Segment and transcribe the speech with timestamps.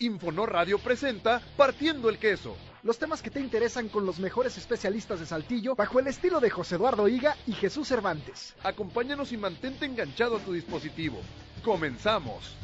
[0.00, 2.56] Infonor Radio presenta Partiendo el Queso.
[2.84, 6.50] Los temas que te interesan con los mejores especialistas de Saltillo bajo el estilo de
[6.50, 8.54] José Eduardo Higa y Jesús Cervantes.
[8.62, 11.18] Acompáñanos y mantente enganchado a tu dispositivo.
[11.64, 12.54] Comenzamos.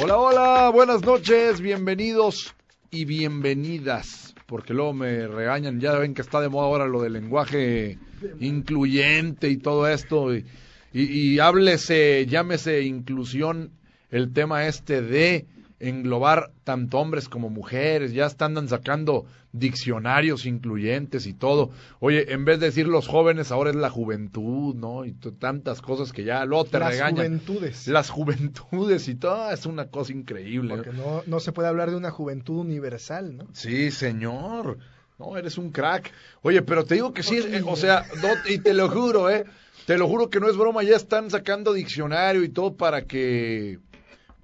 [0.00, 2.54] Hola, hola, buenas noches, bienvenidos
[2.92, 4.19] y bienvenidas.
[4.50, 7.98] Porque luego me regañan, ya ven que está de moda ahora lo del lenguaje
[8.40, 10.34] incluyente y todo esto.
[10.34, 10.44] Y,
[10.92, 13.70] y, háblese, llámese inclusión,
[14.10, 15.46] el tema este de
[15.80, 21.70] englobar tanto hombres como mujeres, ya están sacando diccionarios incluyentes y todo.
[21.98, 25.04] Oye, en vez de decir los jóvenes, ahora es la juventud, ¿no?
[25.04, 27.16] Y tantas cosas que ya luego te Las regañan.
[27.40, 27.88] juventudes.
[27.88, 30.76] Las juventudes y todo, es una cosa increíble.
[30.76, 33.46] Porque no, no se puede hablar de una juventud universal, ¿no?
[33.52, 34.78] Sí, señor.
[35.18, 36.12] No, eres un crack.
[36.42, 39.44] Oye, pero te digo que sí, eh, o sea, no, y te lo juro, ¿eh?
[39.86, 43.78] Te lo juro que no es broma, ya están sacando diccionario y todo para que,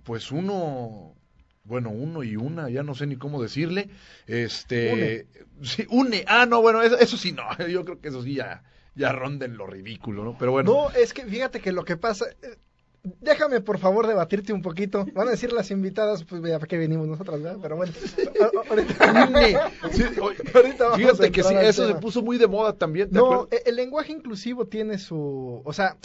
[0.02, 1.14] pues uno,
[1.66, 3.88] bueno, uno y una, ya no sé ni cómo decirle,
[4.26, 5.26] este,
[5.58, 5.66] Une.
[5.66, 8.62] sí, une, ah, no, bueno, eso, eso sí, no, yo creo que eso sí ya,
[8.94, 10.36] ya ronden lo ridículo, ¿no?
[10.38, 10.72] Pero bueno.
[10.72, 12.26] No, es que fíjate que lo que pasa...
[12.42, 12.56] eh,
[13.20, 15.06] Déjame, por favor, debatirte un poquito.
[15.14, 17.60] Van a decir las invitadas, pues ya para qué venimos nosotras, ¿verdad?
[17.62, 17.92] Pero bueno,
[18.68, 20.02] ahorita, Sí,
[20.54, 23.08] ahorita vamos a fíjate que sí, eso se puso muy de moda también.
[23.08, 23.60] ¿te No, acuerdas?
[23.64, 25.62] e- el lenguaje inclusivo tiene su...
[25.64, 25.96] O sea,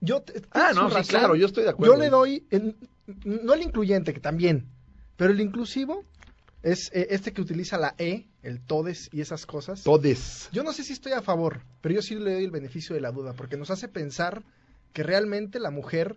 [0.00, 0.22] yo...
[0.50, 1.18] Ah, no, sí, razón.
[1.18, 1.94] claro, yo estoy de acuerdo.
[1.94, 2.76] Yo le doy, el-
[3.24, 4.66] no el incluyente, que también,
[5.16, 6.04] pero el inclusivo
[6.62, 9.82] es eh, este que utiliza la E, el todes y esas cosas.
[9.82, 10.48] Todes.
[10.52, 13.00] Yo no sé si estoy a favor, pero yo sí le doy el beneficio de
[13.02, 14.42] la duda, porque nos hace pensar
[14.92, 16.16] que realmente la mujer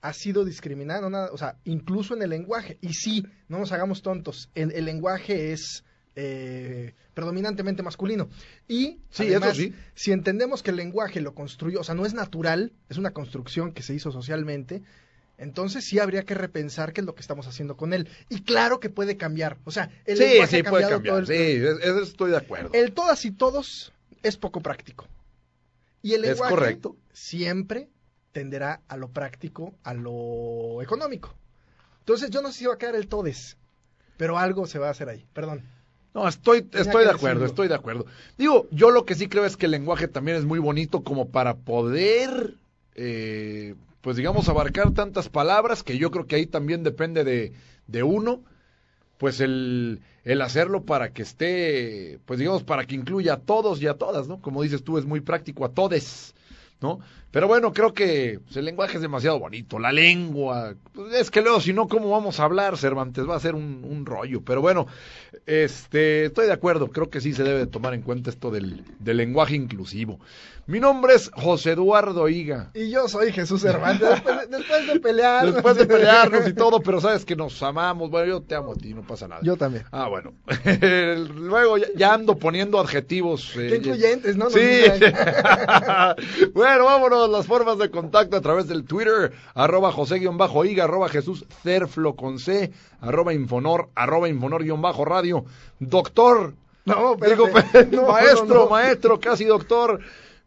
[0.00, 2.78] ha sido discriminada, no nada- o sea, incluso en el lenguaje.
[2.80, 5.84] Y sí, no nos hagamos tontos, el, el lenguaje es
[6.16, 8.28] eh, predominantemente masculino.
[8.68, 9.74] Y Sí, además, eso sí.
[9.94, 13.72] si entendemos que el lenguaje lo construyó, o sea, no es natural, es una construcción
[13.72, 14.82] que se hizo socialmente,
[15.38, 18.08] entonces sí habría que repensar qué es lo que estamos haciendo con él.
[18.28, 21.18] Y claro que puede cambiar, o sea, el Sí, lenguaje sí, ha puede todo cambiar.
[21.18, 22.70] el- Sí, estoy de acuerdo.
[22.72, 23.92] el todas y todos
[24.22, 25.06] es poco práctico.
[26.02, 26.96] Y el Es lenguaje correcto.
[27.12, 27.88] siempre
[28.32, 31.34] tenderá a lo práctico, a lo económico.
[32.00, 33.56] Entonces yo no sé si va a quedar el todes,
[34.16, 35.26] pero algo se va a hacer ahí.
[35.32, 35.62] Perdón.
[36.14, 37.46] No, estoy, Tenía estoy de acuerdo, decirlo.
[37.46, 38.06] estoy de acuerdo.
[38.38, 41.28] Digo, yo lo que sí creo es que el lenguaje también es muy bonito como
[41.28, 42.54] para poder,
[42.94, 43.74] eh,
[44.06, 47.54] pues digamos, abarcar tantas palabras que yo creo que ahí también depende de,
[47.88, 48.44] de uno,
[49.18, 53.88] pues el, el hacerlo para que esté, pues digamos, para que incluya a todos y
[53.88, 54.40] a todas, ¿no?
[54.40, 56.35] Como dices tú, es muy práctico a todes,
[56.80, 57.00] ¿no?
[57.30, 61.42] Pero bueno, creo que pues, el lenguaje es demasiado bonito, la lengua, pues, es que
[61.42, 63.28] luego si no, ¿cómo vamos a hablar, Cervantes?
[63.28, 64.86] Va a ser un, un rollo, pero bueno,
[65.44, 68.84] este, estoy de acuerdo, creo que sí se debe de tomar en cuenta esto del,
[69.00, 70.18] del lenguaje inclusivo.
[70.68, 72.70] Mi nombre es José Eduardo Higa.
[72.74, 74.08] Y yo soy Jesús Cervantes.
[74.08, 75.52] Después, de- después de pelear.
[75.52, 78.10] Después de pelearnos y todo, pero sabes que nos amamos.
[78.10, 79.42] Bueno, yo te amo a ti, no pasa nada.
[79.44, 79.84] Yo también.
[79.92, 80.32] Ah, bueno.
[81.36, 83.54] Luego ya, ya ando poniendo adjetivos.
[83.56, 84.46] eh, Qué incluyentes, ¿no?
[84.46, 84.58] Nos Sí.
[84.60, 85.02] dicen.
[86.66, 87.30] bueno, vámonos.
[87.30, 92.72] Las formas de contacto a través del Twitter, arroba José-Higa, arroba Jesús Cerflo con C,
[93.00, 95.44] arroba Infonor, arroba Infonor-radio.
[95.78, 97.46] Doctor, No, digo,
[97.92, 98.68] No, maestro, no, no.
[98.68, 100.00] maestro, casi doctor.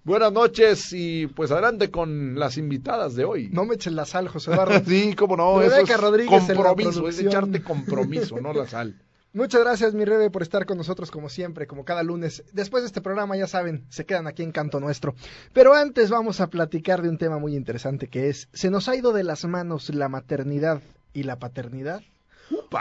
[0.03, 3.49] Buenas noches y pues adelante con las invitadas de hoy.
[3.51, 4.81] No me eches la sal, José Eduardo.
[4.87, 8.95] Sí, cómo no, eso es Rodríguez compromiso, es echarte compromiso, no la sal.
[9.39, 12.43] Muchas gracias, mi Rebe, por estar con nosotros como siempre, como cada lunes.
[12.51, 15.15] Después de este programa, ya saben, se quedan aquí en Canto Nuestro.
[15.53, 18.97] Pero antes vamos a platicar de un tema muy interesante que es, ¿se nos ha
[18.97, 20.81] ido de las manos la maternidad
[21.13, 22.03] y la paternidad?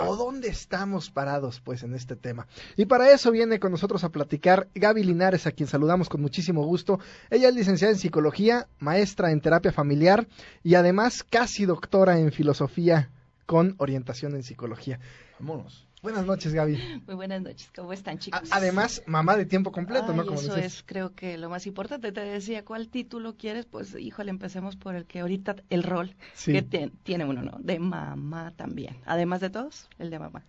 [0.01, 2.49] ¿O dónde estamos parados, pues, en este tema?
[2.75, 6.65] Y para eso viene con nosotros a platicar Gaby Linares, a quien saludamos con muchísimo
[6.65, 6.99] gusto.
[7.31, 10.27] Ella es licenciada en psicología, maestra en terapia familiar
[10.65, 13.13] y además casi doctora en filosofía
[13.47, 14.99] con orientación en psicología.
[15.39, 15.88] Vámonos.
[16.01, 17.03] Buenas noches, Gaby.
[17.07, 18.49] Muy buenas noches, ¿cómo están A- chicos?
[18.53, 20.25] además, mamá de tiempo completo, ¿no?
[20.25, 22.13] Como eso es, creo que lo más importante.
[22.13, 23.67] Te decía, ¿cuál título quieres?
[23.67, 26.53] Pues, híjole, empecemos por el que ahorita, el rol Sí.
[26.53, 27.57] que te- tiene uno, ¿no?
[27.59, 28.97] De mamá también.
[29.07, 30.45] Además de todos, el de mamá.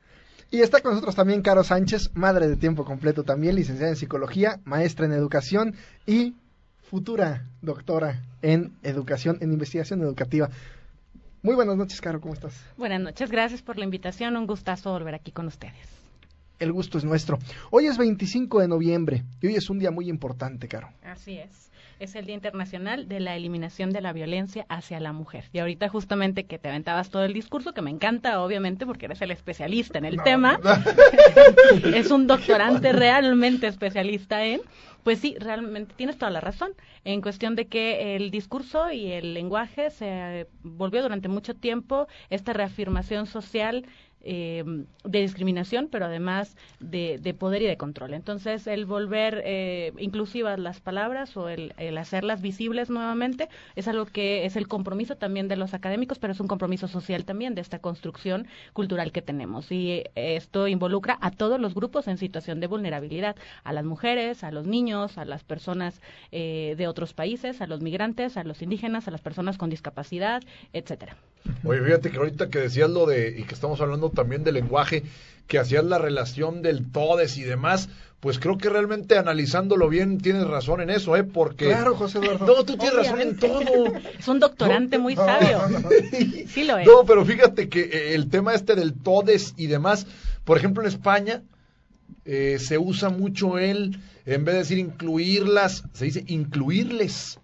[0.51, 4.59] Y está con nosotros también Caro Sánchez, madre de tiempo completo también, licenciada en psicología,
[4.65, 5.75] maestra en educación
[6.05, 6.35] y
[6.83, 10.49] futura doctora en educación, en investigación educativa.
[11.41, 12.53] Muy buenas noches, Caro, ¿cómo estás?
[12.75, 15.73] Buenas noches, gracias por la invitación, un gustazo volver aquí con ustedes.
[16.59, 17.39] El gusto es nuestro.
[17.71, 20.89] Hoy es 25 de noviembre y hoy es un día muy importante, Caro.
[21.01, 21.68] Así es.
[21.99, 25.45] Es el Día Internacional de la Eliminación de la Violencia hacia la Mujer.
[25.51, 29.21] Y ahorita justamente que te aventabas todo el discurso, que me encanta, obviamente, porque eres
[29.21, 30.61] el especialista en el tema.
[31.93, 34.61] es un doctorante realmente especialista en
[35.03, 36.71] pues sí, realmente tienes toda la razón
[37.05, 42.53] en cuestión de que el discurso y el lenguaje se volvió durante mucho tiempo esta
[42.53, 43.85] reafirmación social
[44.21, 44.63] eh,
[45.03, 48.13] de discriminación, pero además de, de, poder y de control.
[48.13, 54.45] Entonces, el volver eh, inclusivas las palabras o el, hacerlas visibles nuevamente es algo que
[54.45, 57.79] es el compromiso también de los académicos, pero es un compromiso social también de esta
[57.79, 59.71] construcción cultural que tenemos.
[59.71, 64.51] Y esto involucra a todos los grupos en situación de vulnerabilidad, a las mujeres, a
[64.51, 66.01] los niños, a las personas
[66.31, 70.43] eh, de otros países, a los migrantes, a los indígenas, a las personas con discapacidad,
[70.73, 71.15] etcétera.
[71.63, 75.03] Oye, fíjate que ahorita que decías lo de, y que estamos hablando también del lenguaje,
[75.47, 77.89] que hacías la relación del todes y demás,
[78.19, 81.23] pues creo que realmente analizándolo bien tienes razón en eso, ¿eh?
[81.23, 81.67] Porque...
[81.67, 82.45] Claro, José Eduardo.
[82.45, 83.63] No, tú tienes razón en todo.
[84.19, 85.67] Es un doctorante No, muy sabio.
[85.69, 85.89] no, no.
[86.47, 86.85] Sí lo es.
[86.85, 90.05] No, pero fíjate que eh, el tema este del todes y demás,
[90.43, 91.43] por ejemplo en España
[92.25, 97.39] eh, se usa mucho el, en vez de decir incluirlas, se dice incluirles.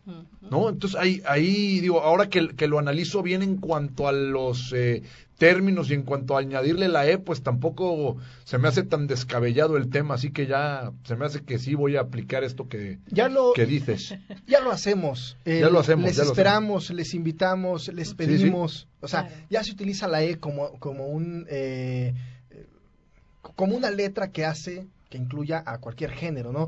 [0.52, 0.70] ¿No?
[0.70, 5.02] Entonces ahí, ahí digo, ahora que, que lo analizo bien en cuanto a los eh,
[5.38, 9.78] términos y en cuanto a añadirle la E, pues tampoco se me hace tan descabellado
[9.78, 13.00] el tema, así que ya se me hace que sí voy a aplicar esto que,
[13.08, 14.16] Ya lo, que dices.
[14.48, 15.38] ya lo hacemos.
[15.46, 18.16] Eh, Ya lo hacemos, Les ya lo esperamos, les invitamos, les sí.
[18.16, 18.88] pedimos.
[19.02, 19.44] O sea, Claro.
[19.50, 21.46] ya se utiliza la E como, como un...
[21.50, 22.14] eh,
[22.52, 22.66] eh,
[23.42, 26.68] como una letra que hace que incluya a cualquier género, ¿no?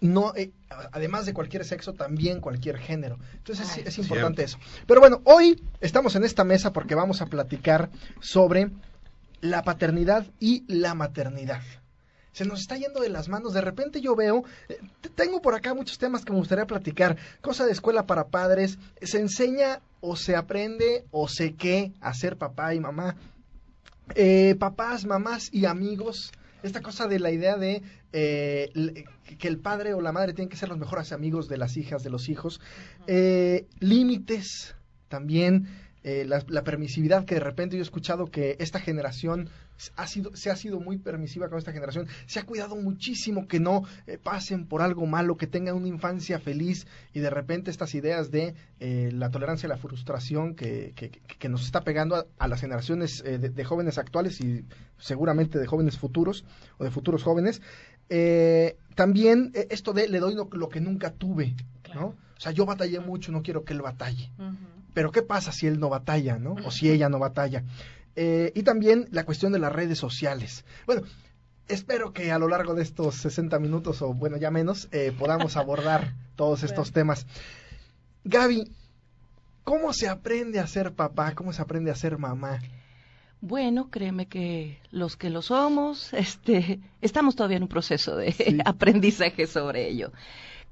[0.00, 0.52] No, eh,
[0.92, 3.18] además de cualquier sexo, también cualquier género.
[3.34, 3.84] Entonces es, Ay.
[3.86, 4.58] es importante eso.
[4.86, 7.90] Pero bueno, hoy estamos en esta mesa porque vamos a platicar
[8.20, 8.70] sobre
[9.40, 11.62] la paternidad y la maternidad.
[12.32, 13.54] Se nos está yendo de las manos.
[13.54, 14.78] De repente yo veo, eh,
[15.14, 17.16] tengo por acá muchos temas que me gustaría platicar.
[17.40, 18.78] Cosa de escuela para padres.
[19.00, 23.16] Se enseña o se aprende o se qué a ser papá y mamá.
[24.14, 26.30] Eh, papás, mamás y amigos.
[26.62, 27.82] Esta cosa de la idea de
[28.18, 29.04] eh, l-
[29.38, 32.02] que el padre o la madre tienen que ser los mejores amigos de las hijas,
[32.02, 32.60] de los hijos.
[33.06, 34.74] Eh, límites
[35.08, 35.66] también.
[36.08, 39.48] eh, la, la permisividad que de repente yo he escuchado que esta generación
[39.96, 43.58] ha sido, se ha sido muy permisiva con esta generación, se ha cuidado muchísimo que
[43.58, 47.92] no eh, pasen por algo malo, que tengan una infancia feliz y de repente estas
[47.96, 52.24] ideas de eh, la tolerancia y la frustración que, que, que nos está pegando a,
[52.38, 54.64] a las generaciones eh, de, de jóvenes actuales y
[54.98, 56.44] seguramente de jóvenes futuros
[56.78, 57.60] o de futuros jóvenes.
[58.08, 61.54] Eh, también eh, esto de le doy lo, lo que nunca tuve,
[61.94, 62.14] ¿no?
[62.36, 64.30] O sea, yo batallé mucho, no quiero que él batalle.
[64.92, 66.54] Pero ¿qué pasa si él no batalla, no?
[66.64, 67.64] O si ella no batalla.
[68.14, 70.64] Eh, y también la cuestión de las redes sociales.
[70.86, 71.02] Bueno,
[71.68, 75.56] espero que a lo largo de estos 60 minutos, o bueno, ya menos, eh, podamos
[75.56, 77.26] abordar todos estos temas.
[78.24, 78.70] Gaby,
[79.64, 81.34] ¿cómo se aprende a ser papá?
[81.34, 82.60] ¿Cómo se aprende a ser mamá?
[83.46, 88.58] Bueno, créeme que los que lo somos, este, estamos todavía en un proceso de Sí.
[88.64, 90.10] aprendizaje sobre ello.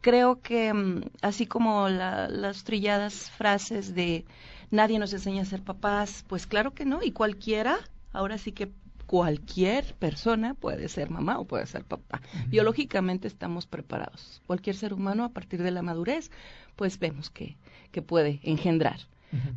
[0.00, 4.25] Creo que mm, así como la- las trilladas frases de
[4.71, 7.78] nadie nos enseña a ser papás, pues claro que no, y cualquiera,
[8.12, 8.71] ahora sí que
[9.07, 12.23] cualquier persona puede ser mamá o puede ser papá.
[12.49, 14.43] Biológicamente estamos preparados.
[14.47, 16.31] Cualquier ser humano a partir de la madurez,
[16.76, 17.57] pues vemos que,
[17.93, 19.00] que puede engendrar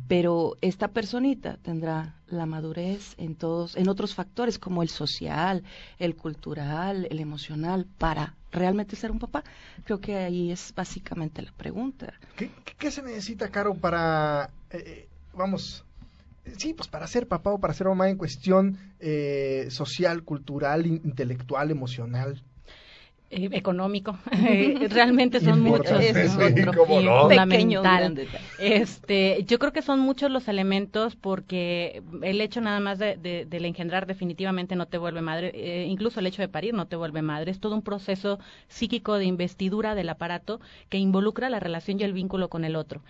[0.08, 5.62] pero esta personita tendrá la madurez en todos, en otros factores como el social,
[5.98, 9.44] el cultural, el emocional, para realmente ser un papá.
[9.84, 12.14] Creo que ahí es básicamente la pregunta.
[12.36, 15.84] ¿Qué, qué- se necesita, Caro, para, eh, eh, vamos,
[16.46, 20.86] eh, sí, pues para ser papá o para ser mamá en cuestión eh, social, cultural,
[20.86, 22.42] in- intelectual, emocional?
[23.30, 24.18] Eh, económico.
[24.48, 26.00] Eh, Realmente son muchos.
[26.00, 27.28] Es sí, otro, no.
[27.28, 28.02] Pequeño, fundamental.
[28.58, 33.44] Este, yo creo que son muchos los elementos porque el hecho nada más de, de-
[33.44, 36.96] del engendrar definitivamente no te vuelve madre, eh, incluso el hecho de parir no te
[36.96, 42.00] vuelve madre, es todo un proceso psíquico de investidura del aparato que involucra la relación
[42.00, 43.02] y el vínculo con el otro.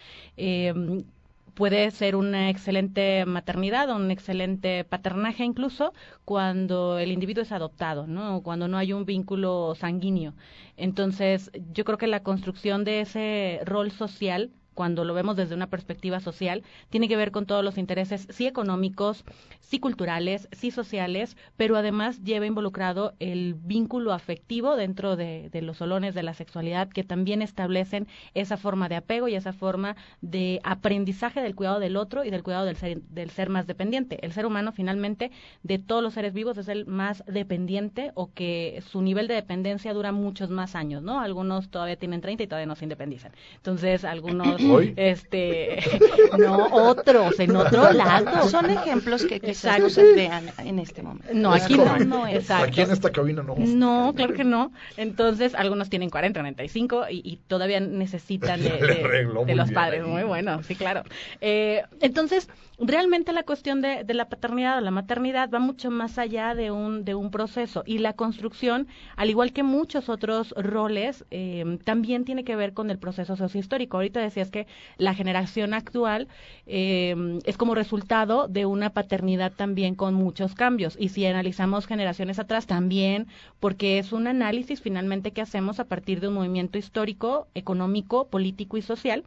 [1.58, 5.92] Puede ser una excelente maternidad o un excelente paternaje incluso
[6.24, 8.42] cuando el individuo es adoptado, ¿no?
[8.44, 10.34] Cuando no hay un vínculo sanguíneo.
[10.76, 15.66] Entonces, yo creo que la construcción de ese rol social cuando lo vemos desde una
[15.66, 19.24] perspectiva social, tiene que ver con todos los intereses, sí económicos,
[19.58, 26.14] sí culturales, sí sociales, pero además lleva involucrado el vínculo afectivo dentro de, los solones
[26.14, 31.40] de la sexualidad que también establecen esa forma de apego y esa forma de aprendizaje
[31.40, 34.24] del cuidado del otro y del cuidado del ser, del ser más dependiente.
[34.24, 35.32] El ser humano finalmente
[35.64, 39.92] de todos los seres vivos es el más dependiente o que su nivel de dependencia
[39.92, 41.18] dura muchos más años, ¿no?
[41.18, 43.32] Algunos todavía tienen 30 y todavía no se independizan.
[43.56, 45.78] Entonces, algunos este
[46.38, 48.48] no otros en otro lado.
[48.48, 51.28] Son ejemplos que quizás no se vean en este momento.
[51.32, 52.24] No, aquí no.
[52.24, 53.54] Aquí en esta cabina no.
[53.56, 54.72] No, claro que no.
[54.96, 60.04] Entonces, algunos tienen 40, 95 y, y todavía necesitan de, los padres.
[60.06, 61.02] Muy bueno, sí, claro.
[61.40, 62.48] Eh, entonces,
[62.78, 66.70] realmente la cuestión de, de, la paternidad o la maternidad va mucho más allá de
[66.70, 72.24] un, de un proceso y la construcción, al igual que muchos otros roles, eh, también
[72.24, 73.96] tiene que ver con el proceso sociohistórico.
[73.96, 74.57] Ahorita decías que
[74.96, 76.28] la generación actual
[76.66, 80.96] eh, es como resultado de una paternidad también con muchos cambios.
[80.98, 83.26] Y si analizamos generaciones atrás también,
[83.60, 88.76] porque es un análisis finalmente que hacemos a partir de un movimiento histórico, económico, político
[88.76, 89.24] y social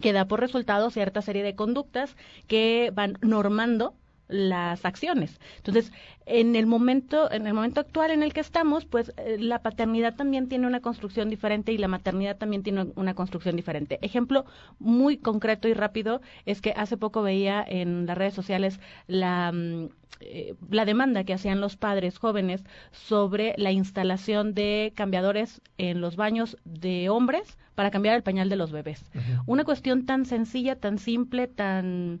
[0.00, 3.94] que da por resultado cierta serie de conductas que van normando
[4.30, 5.40] las acciones.
[5.56, 5.92] Entonces,
[6.26, 10.14] en el momento, en el momento actual en el que estamos, pues eh, la paternidad
[10.14, 13.98] también tiene una construcción diferente y la maternidad también tiene una construcción diferente.
[14.02, 14.44] Ejemplo
[14.78, 19.88] muy concreto y rápido es que hace poco veía en las redes sociales la mm,
[20.20, 26.16] eh, la demanda que hacían los padres jóvenes sobre la instalación de cambiadores en los
[26.16, 29.10] baños de hombres para cambiar el pañal de los bebés.
[29.46, 32.20] Una cuestión tan sencilla, tan simple, tan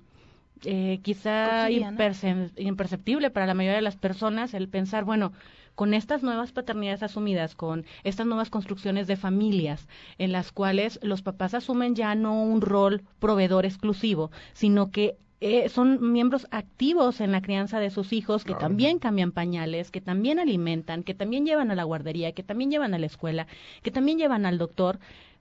[0.64, 5.32] eh, quizá imperceptible para la mayoría de las personas el pensar, bueno,
[5.74, 9.88] con estas nuevas paternidades asumidas, con estas nuevas construcciones de familias
[10.18, 15.70] en las cuales los papás asumen ya no un rol proveedor exclusivo, sino que eh,
[15.70, 20.38] son miembros activos en la crianza de sus hijos, que también cambian pañales, que también
[20.38, 23.46] alimentan, que también llevan a la guardería, que también llevan a la escuela,
[23.82, 24.98] que también llevan al doctor.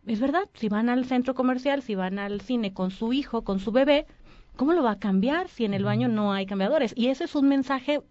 [0.07, 3.59] Es verdad, si van al centro comercial, si van al cine con su hijo, con
[3.59, 4.05] su bebé,
[4.59, 6.91] ¿cómo lo va a cambiar si en el baño no hay cambiadores?
[6.93, 8.01] Y ese es un mensaje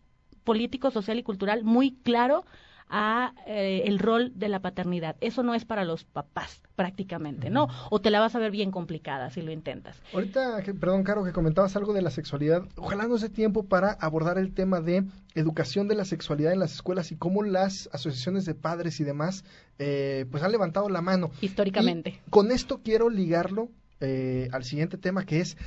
[0.45, 2.47] político, social y cultural muy claro
[2.89, 5.17] a eh, el rol de la paternidad.
[5.21, 7.69] Eso no es para los papás prácticamente, ¿no?
[7.91, 10.01] O te la vas a ver bien complicada si lo intentas.
[10.15, 12.63] Ahorita, perdón, Caro, que comentabas algo de la sexualidad.
[12.77, 16.73] Ojalá no sea tiempo para abordar el tema de educación de la sexualidad en las
[16.73, 19.45] escuelas y cómo las asociaciones de padres y demás
[19.79, 21.31] eh, pues han levantado la mano.
[21.43, 22.23] Históricamente.
[22.31, 23.69] con esto quiero ligarlo
[24.01, 25.59] eh, al siguiente tema que es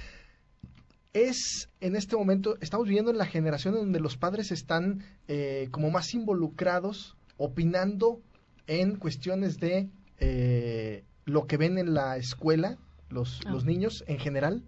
[1.13, 5.68] es en este momento, estamos viviendo en la generación en donde los padres están eh,
[5.72, 8.22] como más involucrados, opinando
[8.68, 9.89] en cuestiones de
[10.20, 12.77] eh, lo que ven en la escuela,
[13.10, 13.51] los, ah.
[13.51, 14.63] los niños en general.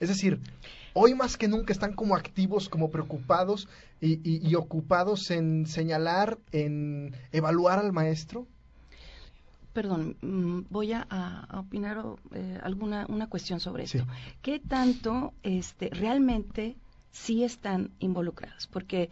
[0.00, 0.40] Es decir,
[0.92, 3.68] hoy más que nunca están como activos, como preocupados
[4.00, 8.46] y, y ocupados en señalar, en evaluar al maestro
[9.74, 12.02] perdón, mm, voy a, opinar
[12.32, 14.06] eh, alguna una cuestión sobre esto.
[14.40, 16.76] ¿Qué tanto este, realmente
[17.10, 18.68] sí están involucrados?
[18.68, 19.10] Porque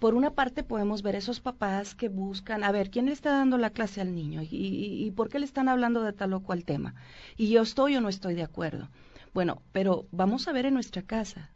[0.00, 3.56] por una parte podemos ver esos papás que buscan, a ver, ¿quién le está dando
[3.56, 4.42] la clase al niño?
[4.42, 4.48] ¿Y,
[5.06, 6.94] y por qué le están hablando de tal o cual tema?
[7.36, 8.88] Y yo estoy o no estoy de acuerdo.
[9.32, 11.50] Bueno, pero vamos a ver en nuestra casa,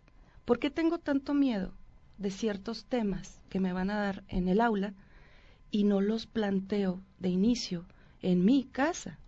[0.44, 1.72] ¿por qué tengo tanto miedo
[2.18, 4.94] de ciertos temas que me van a dar en el aula
[5.72, 7.84] y no los planteo de inicio
[8.24, 9.18] en mi casa.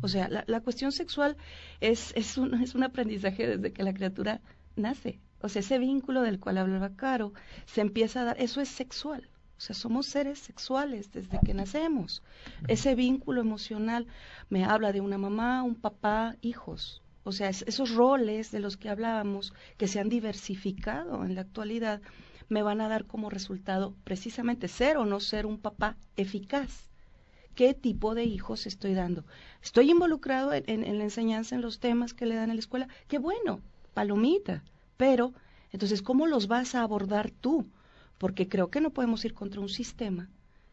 [0.00, 1.36] O sea, la, la cuestión sexual
[1.80, 4.40] es, es, un, es un aprendizaje desde que la criatura
[4.76, 5.20] nace.
[5.40, 7.34] O sea, ese vínculo del cual hablaba Caro
[7.66, 9.28] se empieza a dar, eso es sexual.
[9.58, 12.22] O sea, somos seres sexuales desde que nacemos.
[12.66, 14.06] Ese vínculo emocional
[14.48, 17.02] me habla de una mamá, un papá, hijos.
[17.24, 22.00] O sea, esos roles de los que hablábamos, que se han diversificado en la actualidad,
[22.48, 26.87] me van a dar como resultado precisamente ser o no ser un papá eficaz
[27.58, 29.24] qué tipo de hijos estoy dando.
[29.64, 32.86] Estoy involucrado en, la enseñanza, en los temas que le dan en la escuela.
[33.08, 33.60] Qué bueno,
[33.94, 34.62] palomita.
[34.96, 35.32] Pero,
[35.72, 37.66] entonces, ¿cómo los vas a abordar tú?
[38.16, 40.28] Porque creo que no podemos ir contra un sistema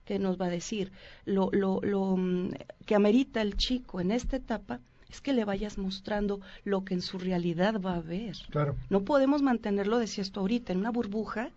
[0.05, 0.91] que nos va a decir
[1.25, 2.51] lo, lo, lo mm,
[2.85, 7.01] que amerita el chico en esta etapa es que le vayas mostrando lo que en
[7.01, 8.35] su realidad va a ver.
[8.51, 8.75] Claro.
[8.91, 11.49] No podemos mantenerlo, decía esto ahorita, en una burbuja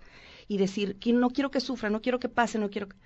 [0.48, 2.96] y decir, que no quiero que sufra, no quiero que pase, no quiero que...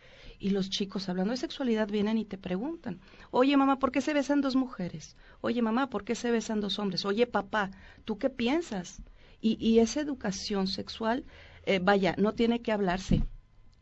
[0.42, 2.98] Y los chicos hablando de sexualidad vienen y te preguntan,
[3.30, 5.14] oye mamá, ¿por qué se besan dos mujeres?
[5.40, 7.04] Oye mamá, ¿por qué se besan dos hombres?
[7.04, 7.70] Oye papá,
[8.04, 9.00] ¿tú qué piensas?
[9.40, 11.24] Y, esa educación sexual,
[11.64, 13.22] eh, vaya, no tiene que hablarse,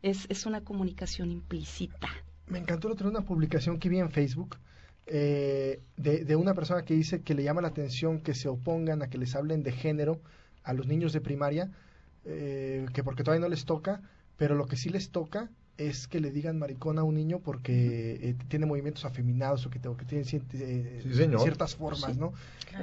[0.03, 2.09] es, es una comunicación implícita.
[2.47, 4.59] Me encantó el otro una publicación que vi en Facebook
[5.07, 9.01] eh, de, de una persona que dice que le llama la atención que se opongan
[9.01, 10.21] a que les hablen de género
[10.63, 11.71] a los niños de primaria,
[12.27, 14.03] eh, que porque todavía no les toca,
[14.37, 15.51] pero lo que sí les toca
[15.89, 19.87] es que le digan maricón a un niño porque eh, tiene movimientos afeminados o que,
[19.89, 22.33] o que tiene eh, Sí, ciertas formas, ¿no?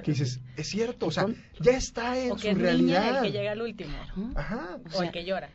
[0.03, 1.27] Que dices, es cierto, o sea,
[1.59, 3.17] ya está en O que su es niña realidad.
[3.25, 3.97] el que llega al último.
[4.15, 5.49] O O sea, el que llora.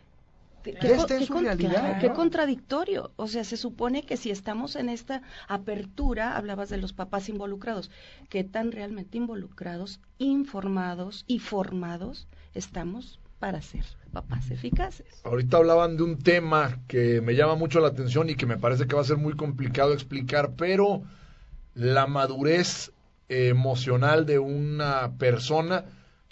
[0.62, 2.00] ¿Qué- Ya qué está en qué su con- realidad, claro, ¿no?
[2.00, 3.10] Qué contradictorio.
[3.16, 7.90] O sea, se supone que si estamos en esta apertura, hablabas de los papás involucrados,
[8.28, 15.20] ¿qué tan realmente involucrados, informados y formados estamos para ser papás eficaces?
[15.24, 18.86] Ahorita hablaban de un tema que me llama mucho la atención y que me parece
[18.86, 21.02] que va a ser muy complicado explicar, pero
[21.74, 22.92] la madurez
[23.28, 25.86] emocional de una persona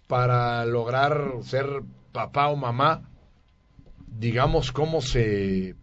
[0.06, 3.10] para lograr ser papá o mamá,
[4.06, 5.74] digamos, cómo se,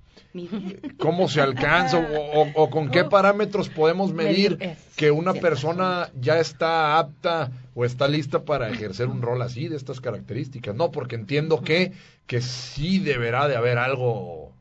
[0.97, 4.57] cómo se alcanza o, o- o con qué parámetros podemos medir
[4.95, 9.75] que una persona ya está apta o está lista para ejercer un rol así de
[9.75, 10.75] estas características.
[10.75, 11.91] No, porque entiendo que,
[12.25, 14.51] que sí deberá de haber algo,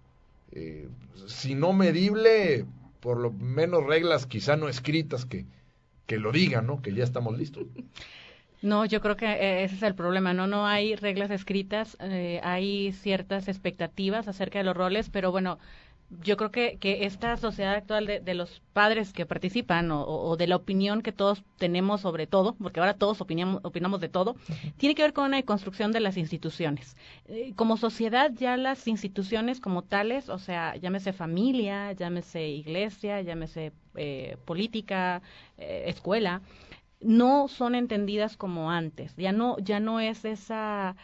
[0.52, 0.88] eh,
[1.26, 2.64] si no medible,
[3.00, 5.46] por lo menos reglas quizá no escritas que,
[6.06, 6.82] que lo digan, ¿no?
[6.82, 7.64] Que ya estamos listos.
[8.62, 10.46] No, yo creo que eh, ese es el problema, ¿no?
[10.46, 15.58] No hay reglas escritas, eh, hay ciertas expectativas acerca de los roles, pero bueno,
[16.22, 20.30] yo creo que, que esta sociedad actual de, de los padres que participan o, o-
[20.30, 24.08] o de la opinión que todos tenemos sobre todo, porque ahora todos opinamos, opinamos de
[24.08, 24.36] todo,
[24.76, 26.96] tiene que ver con una construcción de las instituciones.
[27.26, 33.72] Eh, como sociedad ya las instituciones como tales, o sea, llámese familia, llámese iglesia, llámese
[33.96, 35.22] eh, política,
[35.58, 36.40] eh, escuela,
[37.06, 39.14] no son entendidas como antes.
[39.16, 40.96] Ya no, ya no es esa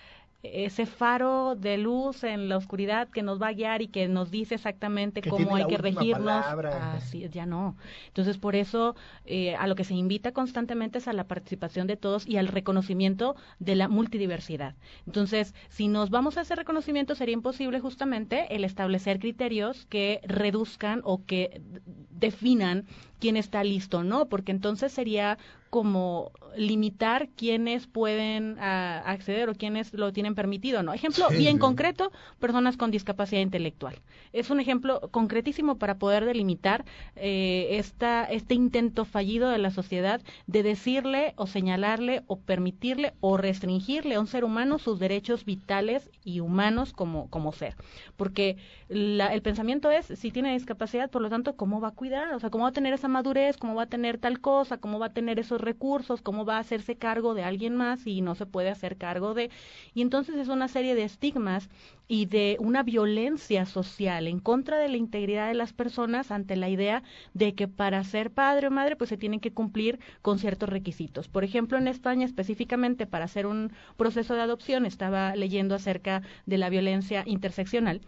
[0.42, 4.32] ese faro de luz en la oscuridad que nos va a guiar y que nos
[4.32, 6.44] dice exactamente Que cómo hay que regirnos.
[6.47, 7.76] Así, ya no.
[8.09, 11.97] Entonces, por eso, eh, a lo que se invita constantemente es a la participación de
[11.97, 14.75] todos y al reconocimiento de la multidiversidad.
[15.06, 21.02] Entonces, si nos vamos a ese reconocimiento, sería imposible justamente el establecer criterios que reduzcan
[21.04, 21.62] o que
[22.11, 22.87] definan
[23.21, 24.26] quién está listo, ¿no?
[24.26, 25.38] Porque entonces sería
[25.73, 30.92] como limitar quiénes pueden ah, acceder o quiénes lo tienen permitido, ¿no?
[30.92, 31.61] Ejemplo Sí, bien sí.
[31.61, 33.96] concreto, personas con discapacidad intelectual.
[34.35, 36.85] Es un ejemplo concretísimo para poder delimitar
[37.16, 43.38] eh, esta, este intento fallido de la sociedad de decirle o señalarle o permitirle o
[43.38, 47.77] restringirle a un ser humano sus derechos vitales y humanos como, como ser.
[48.16, 48.57] Porque
[48.88, 52.35] la- el pensamiento es, si tiene discapacidad, por lo tanto, ¿cómo va a cuidar?
[52.35, 53.57] O sea, ¿cómo va a tener esa madurez?
[53.57, 54.79] ¿Cómo va a tener tal cosa?
[54.79, 56.20] ¿Cómo va a tener esos recursos?
[56.22, 59.51] ¿Cómo va a hacerse cargo de alguien más y no se puede hacer cargo de?
[59.94, 61.68] Y entonces es una serie de estigmas
[62.09, 66.68] y de una violencia social en contra de la integridad de las personas ante la
[66.68, 70.68] idea de que para ser padre o madre pues se tienen que cumplir con ciertos
[70.68, 71.29] requisitos.
[71.29, 76.59] Por ejemplo, en España específicamente para hacer un proceso de adopción estaba leyendo acerca de
[76.59, 78.03] la violencia interseccional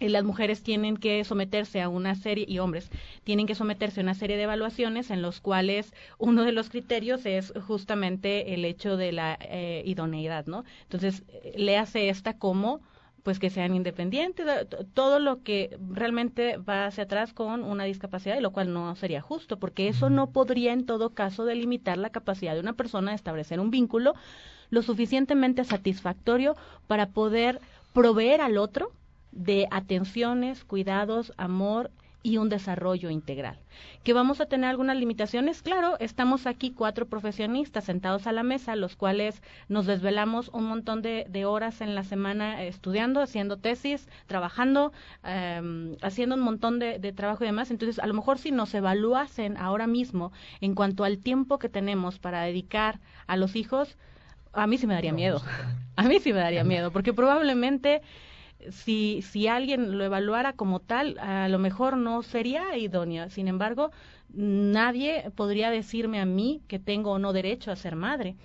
[0.00, 2.90] las mujeres tienen que someterse a una serie, y hombres,
[3.24, 7.26] tienen que someterse a una serie de evaluaciones en los cuales uno de los criterios
[7.26, 10.64] es justamente el hecho de la eh, idoneidad, ¿no?
[10.82, 12.80] Entonces, eh, le hace esta como
[13.22, 18.38] pues que sean independientes, eh, todo lo que realmente va hacia atrás con una discapacidad,
[18.38, 22.10] y lo cual no sería justo, porque eso no podría en todo caso delimitar la
[22.10, 24.14] capacidad de una persona de establecer un vínculo
[24.70, 26.54] lo suficientemente satisfactorio
[26.86, 27.60] para poder
[27.92, 28.92] proveer al otro
[29.36, 31.90] de atenciones, cuidados, amor
[32.26, 33.56] y un desarrollo integral.
[34.02, 35.62] ¿Que vamos a tener algunas limitaciones?
[35.62, 41.02] Claro, estamos aquí cuatro profesionistas sentados a la mesa, los cuales nos desvelamos un montón
[41.02, 46.98] de, de horas en la semana estudiando, haciendo tesis, trabajando, eh, haciendo un montón de,
[46.98, 47.70] de trabajo y demás.
[47.70, 52.18] Entonces, a lo mejor si nos evaluasen ahora mismo en cuanto al tiempo que tenemos
[52.18, 53.96] para dedicar a los hijos,
[54.52, 55.42] a mí sí me daría miedo.
[55.98, 58.02] A mí sí me daría miedo, porque probablemente
[58.70, 63.30] si, si alguien lo evaluara como tal, a lo mejor no sería idónea.
[63.30, 63.90] Sin embargo,
[64.28, 68.36] nadie podría decirme a mí que tengo o no derecho a ser madre.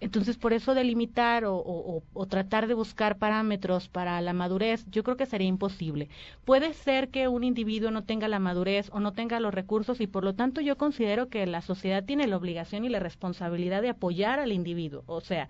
[0.00, 4.84] Entonces, por eso delimitar o, o- o- o tratar de buscar parámetros para la madurez,
[4.90, 6.08] yo creo que sería imposible.
[6.44, 10.08] Puede ser que un individuo no tenga la madurez o no tenga los recursos y
[10.08, 13.90] por lo tanto yo considero que la sociedad tiene la obligación y la responsabilidad de
[13.90, 15.04] apoyar al individuo.
[15.06, 15.48] O sea,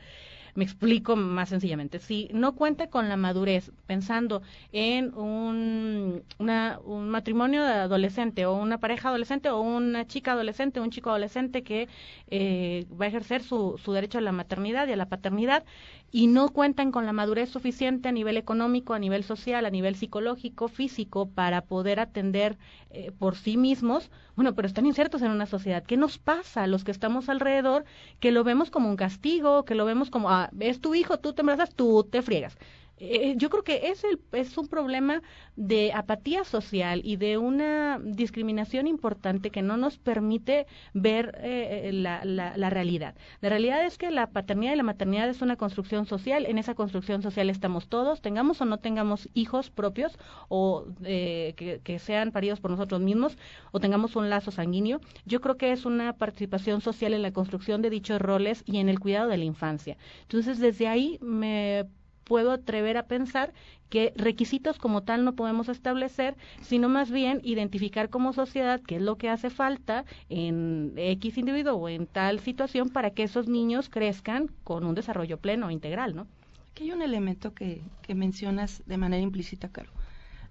[0.55, 1.99] Me explico más sencillamente.
[1.99, 9.09] Si no cuenta con la madurez pensando en un, un matrimonio adolescente o una pareja
[9.09, 11.89] adolescente o una chica adolescente un chico adolescente que
[12.29, 15.65] eh, va a ejercer su, su derecho a la maternidad y a la paternidad
[16.11, 19.97] y no cuentan con la madurez suficiente a nivel económico, a nivel social, a nivel
[19.97, 22.59] psicológico, físico, para poder atender
[22.91, 25.83] eh, por sí mismos, bueno, pero están insertos en una sociedad.
[25.83, 27.87] ¿Qué nos pasa a los que estamos alrededor
[28.21, 30.29] que lo vemos como un castigo, que lo vemos como,
[30.61, 32.57] es tu hijo, tú te embarazas, tú te friegas?
[33.05, 35.23] Eh, yo creo que es, el, es un problema
[35.57, 41.93] de apatía social y de una discriminación importante que no nos permite ver eh, eh,
[41.93, 43.17] la, la, realidad.
[43.41, 46.47] La realidad es que la paternidad y la maternidad es una construcción social.
[46.47, 50.17] En esa construcción social estamos todos, tengamos o no tengamos hijos propios
[50.49, 53.37] o que, que sean paridos por nosotros mismos
[53.73, 55.01] o tengamos un lazo sanguíneo.
[55.25, 58.89] Yo creo que es una participación social en la construcción de dichos roles y en
[58.89, 59.97] el cuidado de la infancia.
[60.23, 61.89] Entonces, desde ahí me
[62.33, 63.53] puedo atrever a pensar
[63.91, 69.03] que requisitos como tal no podemos establecer, sino más bien identificar como sociedad qué es
[69.03, 73.91] lo que hace falta en X individuo o en tal situación para que esos niños
[73.91, 76.27] crezcan con un desarrollo pleno e integral, ¿no?
[76.71, 79.91] Aquí hay un elemento que, que mencionas de manera implícita, Caro.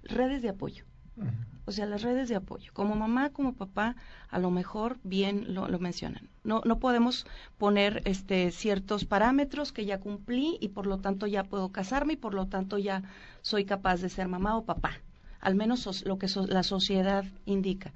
[0.04, 0.86] Redes de apoyo.
[1.66, 2.72] O sea, las redes de apoyo.
[2.74, 3.96] Como mamá, como papá,
[4.30, 6.30] a lo mejor bien lo, mencionan.
[6.44, 7.26] No, no podemos
[7.58, 12.18] poner este, ciertos parámetros que ya cumplí y por lo tanto ya puedo casarme y
[12.18, 13.04] por lo tanto ya
[13.42, 14.98] soy capaz de ser mamá o papá.
[15.40, 17.94] Al menos lo que la sociedad indica.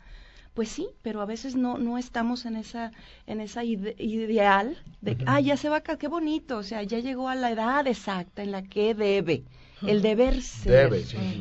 [0.54, 2.94] Pues sí, pero a veces no, no estamos en esa,
[3.28, 7.28] en esa ideal de, ah, ya se va a qué bonito, o sea, ya llegó
[7.28, 9.44] a la edad exacta en la que debe.
[9.82, 10.94] El deber ser.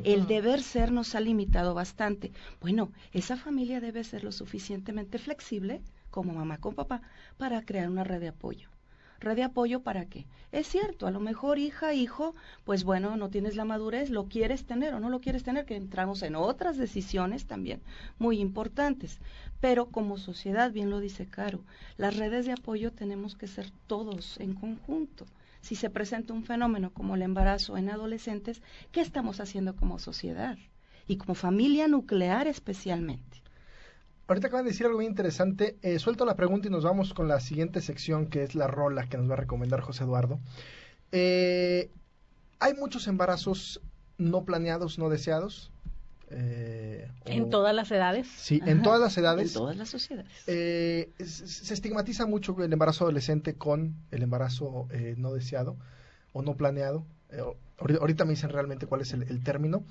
[0.04, 2.32] El deber ser nos ha limitado bastante.
[2.60, 7.02] Bueno, esa familia debe ser lo suficientemente flexible, como mamá con papá,
[7.38, 8.68] para crear una red de apoyo.
[9.20, 10.26] ¿Red de apoyo para qué?
[10.50, 14.66] Es cierto, a lo mejor hija, hijo, pues bueno, no tienes la madurez, lo quieres
[14.66, 17.80] tener o no lo quieres tener, que entramos en otras decisiones también
[18.18, 19.20] muy importantes.
[19.60, 21.60] Pero como sociedad, bien lo dice Caro,
[21.96, 25.24] las redes de apoyo tenemos que ser todos en conjunto
[25.64, 30.58] si se presenta un fenómeno como el embarazo en adolescentes, ¿qué estamos haciendo como sociedad?
[31.06, 33.42] Y como familia nuclear especialmente.
[34.26, 35.78] Ahorita acaban de decir algo muy interesante.
[35.80, 39.08] Eh, suelto la pregunta y nos vamos con la siguiente sección, que es la rola
[39.08, 40.38] que nos va a recomendar José Eduardo.
[41.12, 41.90] Eh,
[42.58, 43.80] hay muchos embarazos
[44.18, 45.72] no planeados, no deseados.
[46.30, 48.26] Eh, en todas las edades.
[48.26, 49.48] Sí, en todas las edades.
[49.48, 50.32] En todas las sociedades.
[50.46, 55.76] Eh, se estigmatiza mucho el embarazo adolescente con el embarazo eh, no deseado
[56.32, 57.04] o no planeado.
[57.78, 59.84] ahorita me dicen realmente cuál es el, término.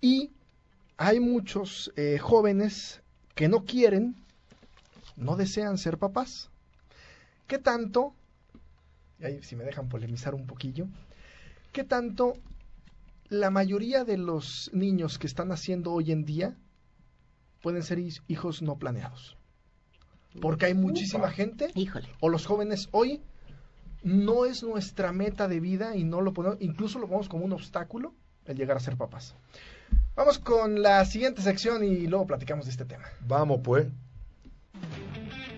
[0.00, 0.30] Y
[0.96, 3.02] hay muchos jóvenes
[3.34, 4.16] que no quieren,
[5.16, 6.50] no desean ser papás.
[7.46, 8.14] ¿Qué tanto?
[9.18, 10.86] Y ahí si me dejan polemizar un poquillo.
[11.72, 12.34] ¿Qué tanto
[13.30, 16.56] la mayoría de los niños que están naciendo hoy en día
[17.62, 19.38] pueden ser hijos no planeados.
[20.40, 22.08] Porque hay muchísima gente, Híjole.
[22.20, 23.22] o los jóvenes hoy,
[24.02, 27.52] no es nuestra meta de vida y no lo ponemos, incluso lo ponemos como un
[27.52, 28.14] obstáculo
[28.46, 29.34] el llegar a ser papás.
[30.16, 33.04] Vamos con la siguiente sección y luego platicamos de este tema.
[33.26, 33.86] Vamos pues.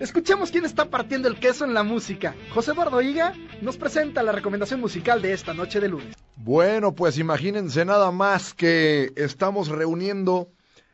[0.02, 2.34] Escuchemos quién está partiendo el queso en la música.
[2.52, 6.16] José Eduardo Higa nos presenta la recomendación musical de esta noche de lunes.
[6.34, 10.50] Bueno, pues imagínense nada más que estamos reuniendo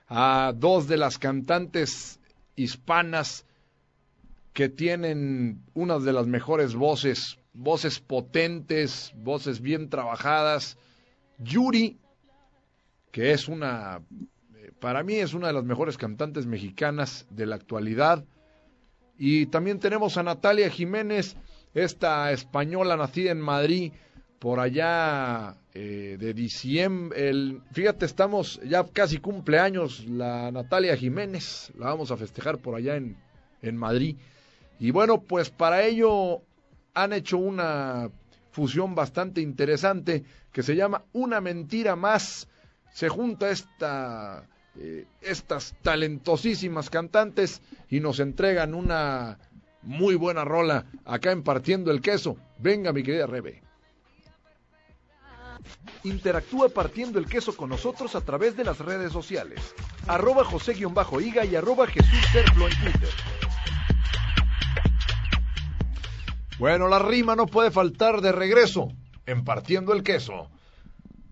[0.09, 2.21] a dos de las cantantes
[2.55, 3.47] hispanas
[4.53, 10.77] que tienen una de las mejores voces, voces potentes, voces bien trabajadas.
[11.39, 11.97] Yuri,
[13.11, 14.03] que es una,
[14.81, 18.27] para mí es una de las mejores cantantes mexicanas de la actualidad.
[19.19, 21.37] Y también tenemos a Natalia Jiménez,
[21.75, 23.93] esta española nacida en Madrid
[24.39, 27.29] por allá eh, de diciembre.
[27.29, 32.97] El, fíjate, estamos ya casi cumpleaños la Natalia Jiménez, la vamos a festejar por allá
[32.97, 33.17] en,
[33.61, 34.17] en Madrid.
[34.79, 36.43] Y bueno, pues para ello
[36.95, 38.11] han hecho una
[38.53, 42.49] fusión bastante interesante que se llama Una mentira más.
[42.93, 44.49] Se junta esta
[44.81, 49.39] eh, estas talentosísimas cantantes y nos entregan una
[49.83, 52.37] muy buena rola acá en Partiendo el Queso.
[52.59, 53.63] Venga, mi querida Rebe.
[56.05, 59.75] Interactúa partiendo el queso con nosotros a través de las redes sociales.
[60.07, 63.09] Arroba José-Higa y arroba Jesús en Twitter.
[66.59, 68.93] Bueno, la rima no puede faltar de regreso
[69.27, 70.51] en Partiendo el Queso.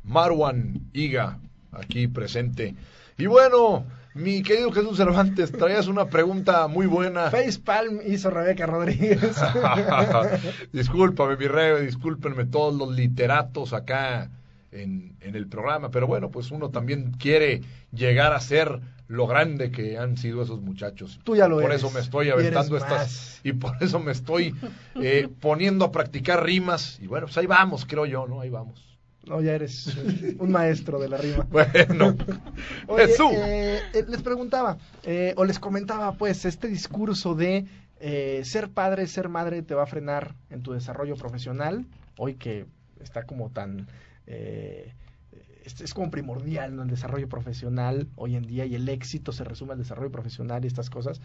[0.03, 1.41] Marwan Higa,
[1.73, 2.75] aquí presente.
[3.19, 3.85] Y bueno,
[4.17, 7.31] Mi querido Jesús Cervantes, traías una pregunta muy buena.
[7.31, 9.21] Facepalm hizo Rebeca Rodríguez.
[10.73, 14.31] Discúlpame, mi rey, discúlpenme todos los literatos acá
[14.73, 17.61] en, en, el programa, pero bueno, pues uno también quiere
[17.93, 21.21] llegar a ser lo grande que han sido esos muchachos.
[21.23, 21.77] Tú ya lo Por eres.
[21.83, 23.41] eso me estoy aventando estas más.
[23.45, 24.55] y por eso me estoy
[24.95, 28.41] eh, poniendo a practicar rimas y bueno, pues ahí vamos, creo yo, ¿no?
[28.41, 28.96] Ahí vamos.
[29.27, 29.97] No, ya eres
[30.39, 31.45] un maestro de la rima.
[31.51, 32.17] Bueno,
[32.87, 37.67] Oye, eh, eh, les preguntaba, eh, o les comentaba, pues, este discurso de
[37.99, 41.87] eh, ser padre, ser madre te va a frenar en tu desarrollo profesional,
[42.17, 42.67] hoy que
[43.01, 43.89] está como tan...
[44.27, 46.83] es, es como primordial ¿no?
[46.83, 50.69] el desarrollo profesional hoy en día y el éxito se resume al desarrollo profesional y
[50.69, 51.21] estas cosas.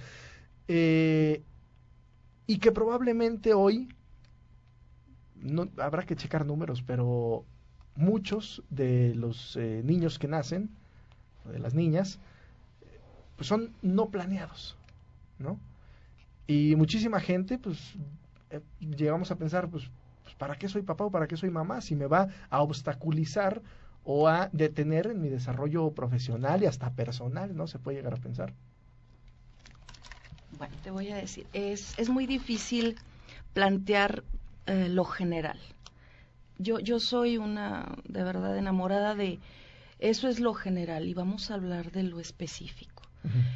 [0.67, 3.89] Y que probablemente hoy,
[5.35, 7.45] no, habrá que checar números, pero
[7.95, 10.69] muchos de los eh, niños que nacen,
[11.45, 12.19] de las niñas,
[13.35, 14.77] pues son no planeados,
[15.39, 15.59] ¿no?
[16.47, 17.95] Y muchísima gente, pues,
[18.49, 19.89] eh, llegamos a pensar, pues,
[20.23, 21.81] pues, ¿para qué soy papá o para qué soy mamá?
[21.81, 23.61] Si me va a obstaculizar
[24.03, 27.67] o a detener en mi desarrollo profesional y hasta personal, ¿no?
[27.67, 28.53] Se puede llegar a pensar.
[30.57, 32.95] Bueno, te voy a decir, es, es muy difícil
[33.53, 34.23] plantear
[34.67, 35.59] eh, lo general.
[36.61, 39.39] Yo, yo soy una, de verdad, enamorada de
[39.99, 43.03] eso es lo general y vamos a hablar de lo específico.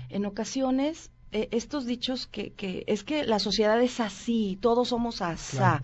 [0.09, 5.21] En ocasiones, eh, estos dichos que, que es que la sociedad es así, todos somos
[5.23, 5.83] asá, Claro.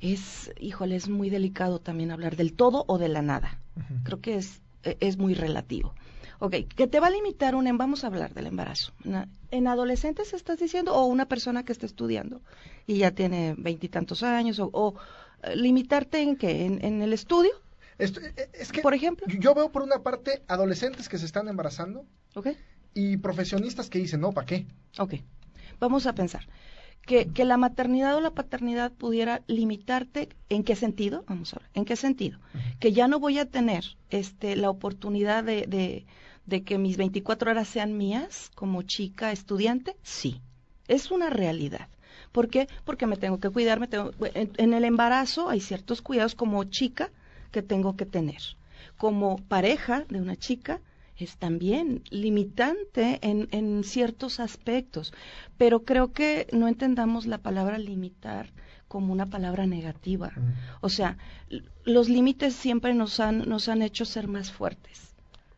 [0.00, 3.58] es, híjole, es muy delicado también hablar del todo o de la nada.
[4.04, 5.94] Creo que es, eh, es muy relativo.
[6.40, 8.92] Ok, que te va a limitar un, vamos a hablar del embarazo.
[9.50, 12.40] En adolescentes estás diciendo, o una persona que está estudiando
[12.86, 14.94] y ya tiene veintitantos años, o, o,
[15.54, 17.50] limitarte en qué, en, en el estudio,
[17.98, 19.26] Esto- eh, es que por ejemplo.
[19.28, 22.04] yo- veo por una parte adolescentes que se están embarazando
[22.94, 24.66] y profesionistas que dicen, no, ¿para qué?
[24.98, 25.14] ok.
[25.80, 26.46] Vamos a pensar.
[27.02, 31.24] Que, que la maternidad o la paternidad pudiera limitarte, ¿en qué sentido?
[31.26, 32.38] Vamos a ver, ¿en qué sentido?
[32.80, 36.04] Que ya no voy a tener este, la oportunidad de, de,
[36.44, 40.42] de que mis 24 horas sean mías como chica estudiante, sí,
[40.86, 41.88] es una realidad.
[42.38, 42.68] ¿Por qué?
[42.84, 46.62] Porque me tengo que cuidar, me tengo, en, en el embarazo hay ciertos cuidados como
[46.62, 47.10] chica
[47.50, 48.40] que tengo que tener.
[48.96, 50.80] Como pareja de una chica
[51.16, 55.12] es también limitante en, en ciertos aspectos,
[55.56, 58.50] pero creo que no entendamos la palabra limitar
[58.86, 60.30] como una palabra negativa.
[60.80, 61.18] O sea,
[61.84, 65.08] los límites siempre nos han, nos han hecho ser más fuertes.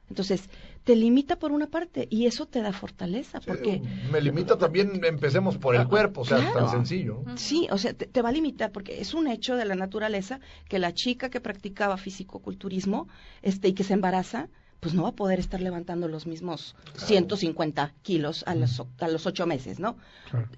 [0.09, 0.49] Entonces,
[0.91, 5.57] te limita por una parte y eso te da fortaleza, porque me limita también, empecemos
[5.57, 6.53] por el cuerpo, o sea, Claro.
[6.53, 7.23] tan sencillo.
[7.37, 10.41] Sí, o sea, te, te va a limitar porque es un hecho de la naturaleza
[10.69, 13.07] que la chica que practicaba fisicoculturismo
[13.41, 14.49] este, y que se embaraza,
[14.81, 19.07] pues no va a poder estar levantando los mismos 150 kilos a los, o- a
[19.07, 19.97] los ocho meses, ¿no?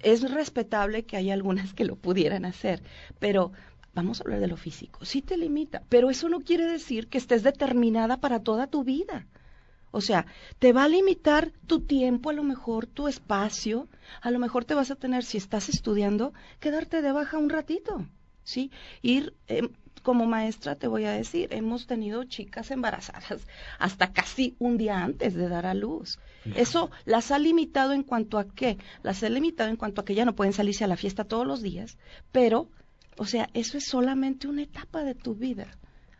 [0.01, 2.81] Es respetable que haya algunas que lo pudieran hacer,
[3.19, 3.51] pero
[3.93, 5.05] vamos a hablar de lo físico.
[5.05, 9.27] Sí te limita, pero eso no quiere decir que estés determinada para toda tu vida.
[9.95, 10.25] O sea,
[10.57, 13.87] te va a limitar tu tiempo, a lo mejor tu espacio,
[14.21, 18.03] a lo mejor te vas a tener, si estás estudiando, quedarte de baja un ratito,
[18.43, 18.71] ¿sí?
[19.03, 19.69] Ir, eh,
[20.01, 23.45] como maestra te voy a decir, hemos tenido chicas embarazadas
[23.77, 26.17] hasta casi un día antes de dar a luz.
[26.55, 28.79] Eso las ha limitado en cuanto a qué?
[29.03, 31.45] Las ha limitado en cuanto a que ya no pueden salirse a la fiesta todos
[31.45, 31.99] los días,
[32.31, 32.67] pero,
[33.15, 35.67] o sea, eso es solamente una etapa de tu vida.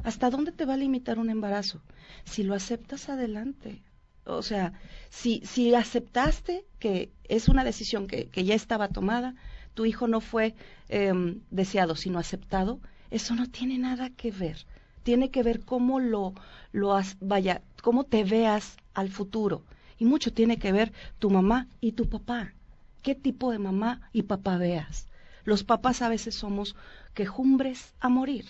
[0.03, 1.81] ¿Hasta dónde te va a limitar un embarazo?
[2.25, 3.81] Si lo aceptas, adelante.
[4.25, 4.73] O sea,
[5.09, 9.35] si, si aceptaste que es una decisión que, que ya estaba tomada,
[9.73, 10.55] tu hijo no fue
[10.89, 12.79] em, deseado, sino aceptado,
[13.11, 14.65] eso no tiene nada que ver.
[15.03, 16.33] Tiene que ver cómo lo,
[16.71, 19.63] lo has, vaya, cómo te veas al futuro.
[19.99, 22.53] Y mucho tiene que ver tu mamá y tu papá.
[23.01, 25.07] ¿Qué tipo de mamá y papá veas?
[25.43, 26.75] Los papás a veces somos
[27.13, 28.45] quejumbres a morir.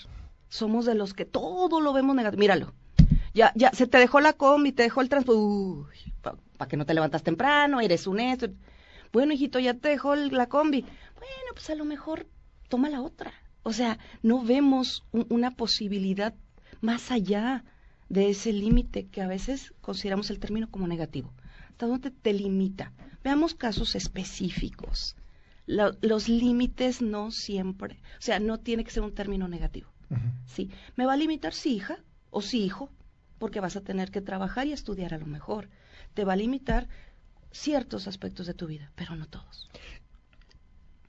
[0.54, 2.40] Somos de los que todo lo vemos negativo.
[2.40, 2.74] Míralo.
[3.34, 5.90] Ya, ya, se te dejó la combi, te dejó el transporte.
[6.22, 8.48] Para que no te levantas temprano, eres un esto.
[9.12, 10.82] Bueno, hijito, ya te dejó la combi.
[10.82, 12.28] Bueno, pues a lo mejor
[12.70, 13.34] toma la otra.
[13.64, 16.36] O sea, no vemos un- una posibilidad
[16.82, 17.64] más allá
[18.10, 21.34] de ese límite que a veces consideramos el término como negativo.
[21.70, 22.92] ¿Hasta dónde te limita?
[23.24, 25.16] Veamos casos específicos.
[25.66, 29.90] Lo- los límites no siempre, o sea, no tiene que ser un término negativo.
[30.46, 30.72] ¿Sí?
[30.96, 31.98] ¿Me va a limitar sí, hija
[32.30, 32.90] o sí, hijo?
[33.40, 35.70] Porque vas a tener que trabajar y estudiar a lo mejor.
[36.14, 36.88] Te va a limitar
[37.52, 39.70] ciertos aspectos de tu vida, pero no todos.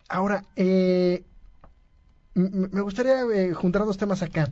[0.08, 1.24] Ahora, eh,
[2.34, 4.48] me gustaría eh, juntar dos temas acá.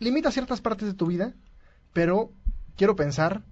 [0.00, 1.34] Limita ciertas partes de tu vida,
[1.92, 2.32] pero
[2.76, 3.42] quiero pensar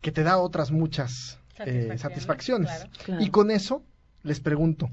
[0.00, 2.86] que te da otras muchas eh, satisfacciones.
[3.20, 3.82] Y con eso
[4.22, 4.90] les pregunto,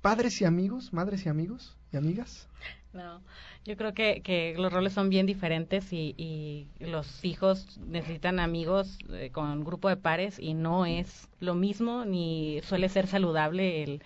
[0.00, 2.48] ¿padres y amigos, madres y amigos amigas?
[2.92, 3.20] No,
[3.64, 9.30] yo creo que, que los roles son bien diferentes y, los hijos necesitan amigos eh,
[9.32, 14.02] con grupo de pares y no es lo mismo ni suele ser saludable el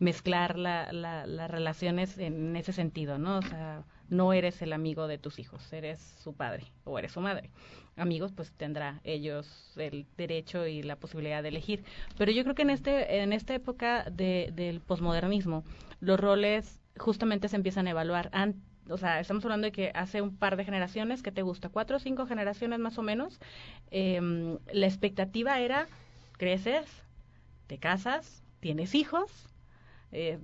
[0.00, 3.38] mezclar la, las relaciones en ese sentido, ¿no?
[3.38, 7.20] O sea, no eres el amigo de tus hijos, eres su padre o eres su
[7.20, 7.50] madre.
[7.96, 11.84] Amigos, pues tendrá ellos el derecho y la posibilidad de elegir.
[12.18, 15.64] Pero yo creo que en este en esta época de, del posmodernismo,
[16.00, 18.30] los roles justamente se empiezan a evaluar.
[18.88, 21.68] o sea, estamos hablando de que hace un par de generaciones, que te gusta?
[21.68, 23.40] Cuatro o cinco generaciones más o menos,
[23.90, 25.88] em, la expectativa era,
[26.38, 26.86] creces,
[27.66, 29.30] te casas, tienes hijos,
[30.12, 30.38] eh,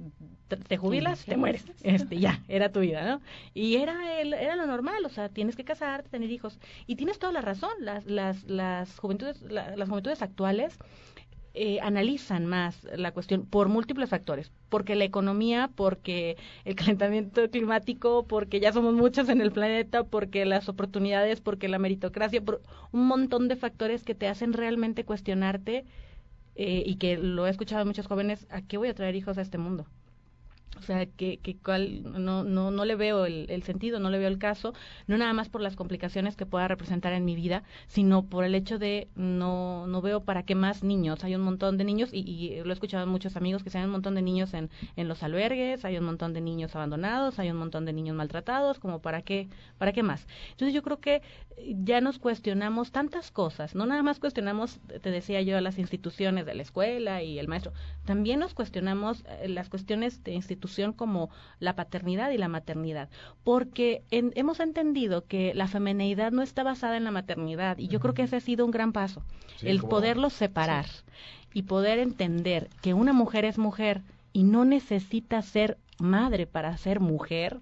[0.49, 3.21] te, jubilas, te mueres, este, ya, era tu vida, ¿no?
[3.55, 6.59] Y era, el, era lo normal, o sea, tienes que casarte, tener hijos.
[6.87, 10.77] Y tienes toda la razón, las, las, las juventudes, las juventudes actuales
[11.55, 18.25] eh, analizan más la cuestión por múltiples factores, porque la economía, porque el calentamiento climático,
[18.27, 23.07] porque ya somos muchos en el planeta, porque las oportunidades, porque la meritocracia, por un
[23.07, 25.85] montón de factores que te hacen realmente cuestionarte
[26.57, 29.39] eh, y que lo he escuchado a muchos jóvenes, ¿a qué voy a traer hijos
[29.39, 29.87] a este mundo?
[30.81, 31.57] O sea, que, que
[32.03, 34.73] no, no, no le veo el, sentido, no le veo el caso,
[35.07, 38.55] no nada más por las complicaciones que pueda representar en mi vida, sino por el
[38.55, 41.23] hecho de no, no veo para qué más niños.
[41.23, 43.85] Hay un montón de niños, y, lo he escuchado en muchos amigos, que se hay
[43.85, 47.51] un montón de niños en, en los albergues, hay un montón de niños abandonados, hay
[47.51, 50.27] un montón de niños maltratados, como para qué, para qué más.
[50.53, 51.23] Entonces yo creo que
[51.85, 56.55] ya nos cuestionamos tantas cosas, no nada más cuestionamos, te decía yo, las instituciones de
[56.55, 57.73] la escuela y el maestro,
[58.07, 63.09] también nos cuestionamos eh, las cuestiones de instituciones como la paternidad y la maternidad,
[63.45, 68.15] porque hemos entendido que la femineidad no está basada en la maternidad y yo creo
[68.15, 69.23] que ese ha sido un gran paso,
[69.63, 70.87] el poderlos separar
[71.53, 74.03] y poder entender que una mujer es mujer
[74.33, 77.61] y no necesita ser madre para ser mujer,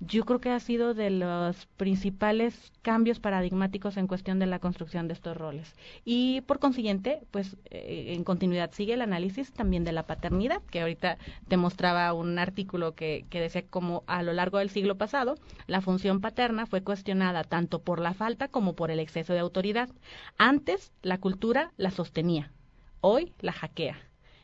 [0.00, 5.08] yo creo que ha sido de los principales cambios paradigmáticos en cuestión de la construcción
[5.08, 5.74] de estos roles.
[6.04, 10.82] Y por consiguiente, pues eh, en continuidad sigue el análisis también de la paternidad, que
[10.82, 11.16] ahorita
[11.48, 15.80] te mostraba un artículo que, que decía como a lo largo del siglo pasado, la
[15.80, 19.88] función paterna fue cuestionada tanto por la falta como por el exceso de autoridad.
[20.36, 22.52] Antes la cultura la sostenía,
[23.00, 23.96] hoy la hackea.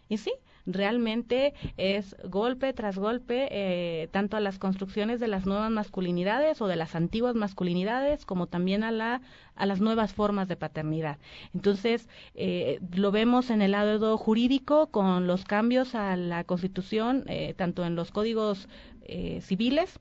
[0.08, 0.32] Y sí,
[0.66, 6.66] realmente es golpe tras golpe eh, tanto a las construcciones de las nuevas masculinidades o
[6.66, 9.20] de las antiguas masculinidades como también a la
[9.54, 11.18] a las nuevas formas de paternidad.
[11.52, 17.52] Entonces, eh, lo vemos en el lado jurídico con los cambios a la Constitución, eh,
[17.54, 18.68] tanto en los códigos
[19.40, 19.98] civiles,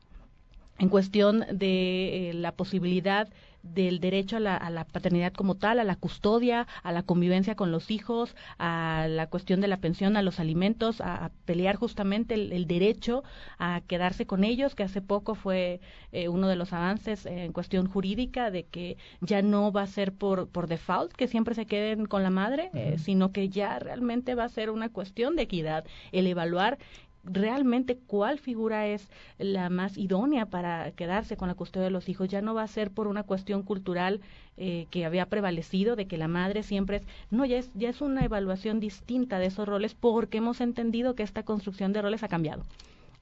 [0.77, 3.27] en cuestión de la posibilidad
[3.63, 7.91] del derecho a la, paternidad como tal, a la custodia, a la convivencia con los
[7.91, 13.23] hijos, a la cuestión de la pensión, a los alimentos, a, pelear justamente el, derecho
[13.59, 15.79] a quedarse con ellos, que hace poco fue
[16.11, 20.13] eh, uno de los avances en cuestión jurídica de que ya no va a ser
[20.13, 24.35] por, por default que siempre se queden con la madre, eh, sino que ya realmente
[24.35, 26.77] va a ser una cuestión de equidad el evaluar
[27.23, 32.29] realmente cuál figura es la más idónea para quedarse con la custodia de los hijos.
[32.29, 34.21] Ya no va a ser por una cuestión cultural
[34.57, 38.01] eh, que había prevalecido de que la madre siempre es, no, ya es, ya es
[38.01, 42.27] una evaluación distinta de esos roles porque hemos entendido que esta construcción de roles ha
[42.27, 42.63] cambiado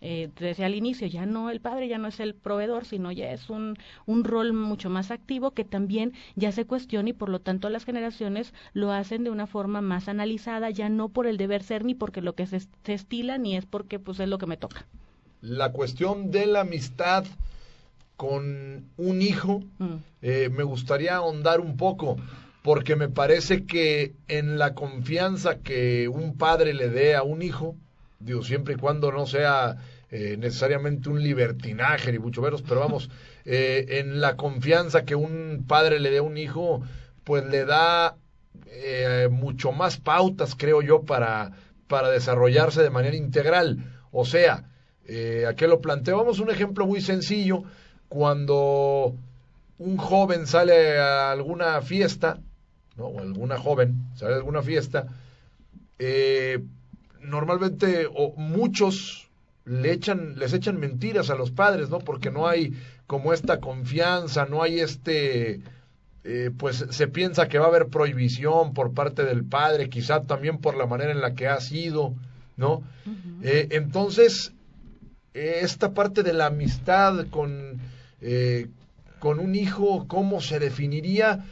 [0.01, 3.31] eh, decía al inicio, ya no el padre, ya no es el proveedor, sino ya
[3.31, 7.39] es un, un rol mucho más activo que también ya se cuestiona y por lo
[7.39, 11.63] tanto las generaciones lo hacen de una forma más analizada, ya no por el deber
[11.63, 14.57] ser ni porque lo que se, estila, ni es porque pues es lo que me
[14.57, 14.85] toca.
[15.41, 17.25] La cuestión de la amistad
[18.15, 19.95] con un hijo, mm.
[20.21, 22.17] eh, me gustaría ahondar un poco,
[22.61, 27.75] porque me parece que en la confianza que un padre le dé a un hijo,
[28.19, 29.77] digo, siempre y cuando no sea
[30.09, 33.09] eh, necesariamente un libertinaje ni mucho menos, pero vamos,
[33.45, 36.81] eh, en la confianza que un padre le dé a un hijo,
[37.23, 38.17] pues le da
[38.67, 41.51] eh, mucho más pautas, creo yo, para,
[41.87, 43.77] para desarrollarse de manera integral.
[44.11, 44.65] O sea,
[45.47, 46.17] ¿a qué lo planteo?
[46.17, 47.63] Vamos un ejemplo muy sencillo,
[48.09, 49.15] cuando
[49.79, 52.39] un joven sale a alguna fiesta,
[52.97, 53.05] ¿no?
[53.05, 55.07] o alguna joven sale a alguna fiesta,
[55.97, 56.59] eh,
[57.21, 59.29] normalmente o muchos
[59.65, 61.99] le echan, les echan mentiras a los padres, ¿no?
[61.99, 62.73] Porque no hay
[63.07, 65.61] como esta confianza, no hay este,
[66.23, 70.57] eh, pues se piensa que va a haber prohibición por parte del padre, quizá también
[70.57, 72.13] por la manera en la que ha sido,
[72.57, 72.83] ¿no?
[73.43, 74.53] Eh, entonces,
[75.33, 77.79] esta parte de la amistad con,
[78.21, 78.67] eh,
[79.19, 81.45] con un hijo, ¿cómo se definiría?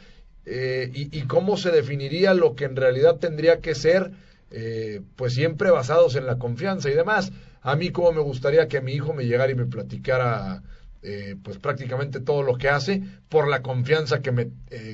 [0.50, 4.12] eh, y, cómo se definiría lo que en realidad tendría que ser,
[4.50, 7.32] eh, pues siempre basados en la confianza y demás.
[7.62, 10.62] A mí como me gustaría que mi hijo me llegara y me platicara
[11.02, 14.50] eh, pues prácticamente todo lo que hace por la confianza que me,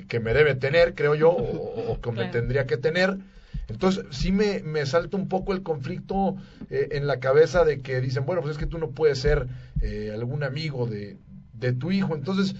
[0.08, 3.18] que me debe tener, creo yo, o, que me tendría que tener.
[3.68, 6.36] Entonces, sí me, me salta un poco el conflicto
[6.68, 9.46] en la cabeza de que dicen, bueno, pues es que tú no puedes ser
[10.12, 11.16] algún amigo de,
[11.54, 12.14] de tu hijo.
[12.14, 12.56] Entonces,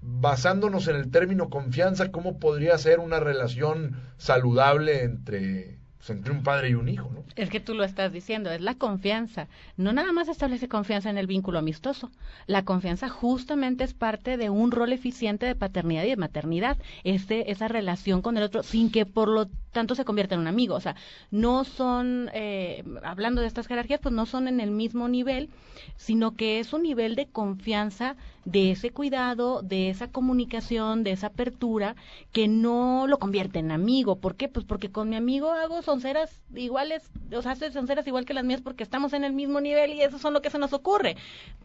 [0.00, 5.78] basándonos en el término confianza, ¿cómo podría ser una relación saludable entre,
[6.10, 7.10] entre un padre y un hijo?
[7.12, 7.24] ¿no?
[7.36, 9.48] Es que tú lo estás diciendo, es la confianza.
[9.76, 12.10] No nada más establece confianza en el vínculo amistoso.
[12.46, 16.78] La confianza justamente es parte de un rol eficiente de paternidad y de maternidad.
[17.04, 20.46] Este, esa relación con el otro, sin que por lo tanto se convierta en un
[20.46, 20.74] amigo.
[20.74, 20.96] O sea,
[21.30, 25.50] no son, eh, hablando de estas jerarquías, pues no son en el mismo nivel,
[25.96, 31.28] sino que es un nivel de confianza de ese cuidado, de esa comunicación, de esa
[31.28, 31.96] apertura,
[32.32, 34.16] que no lo convierte en amigo.
[34.16, 34.48] ¿Por qué?
[34.48, 38.44] Pues porque con mi amigo hago sonceras iguales, o sea, hace sonceras igual que las
[38.44, 41.16] mías porque estamos en el mismo nivel y eso son lo que se nos ocurre.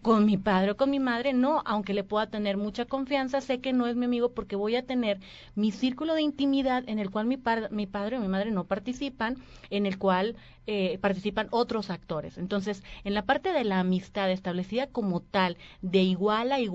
[0.02, 3.60] Con mi padre o con mi madre, no, aunque le pueda tener mucha confianza, sé
[3.60, 5.20] que no es mi amigo porque voy a tener
[5.56, 7.38] mi círculo de intimidad en el cual mi,
[7.72, 9.38] mi padre o mi madre no participan,
[9.70, 10.36] en el cual
[10.72, 12.38] eh, participan otros actores.
[12.38, 16.69] Entonces, en la parte de la amistad establecida como tal, de igual a igual,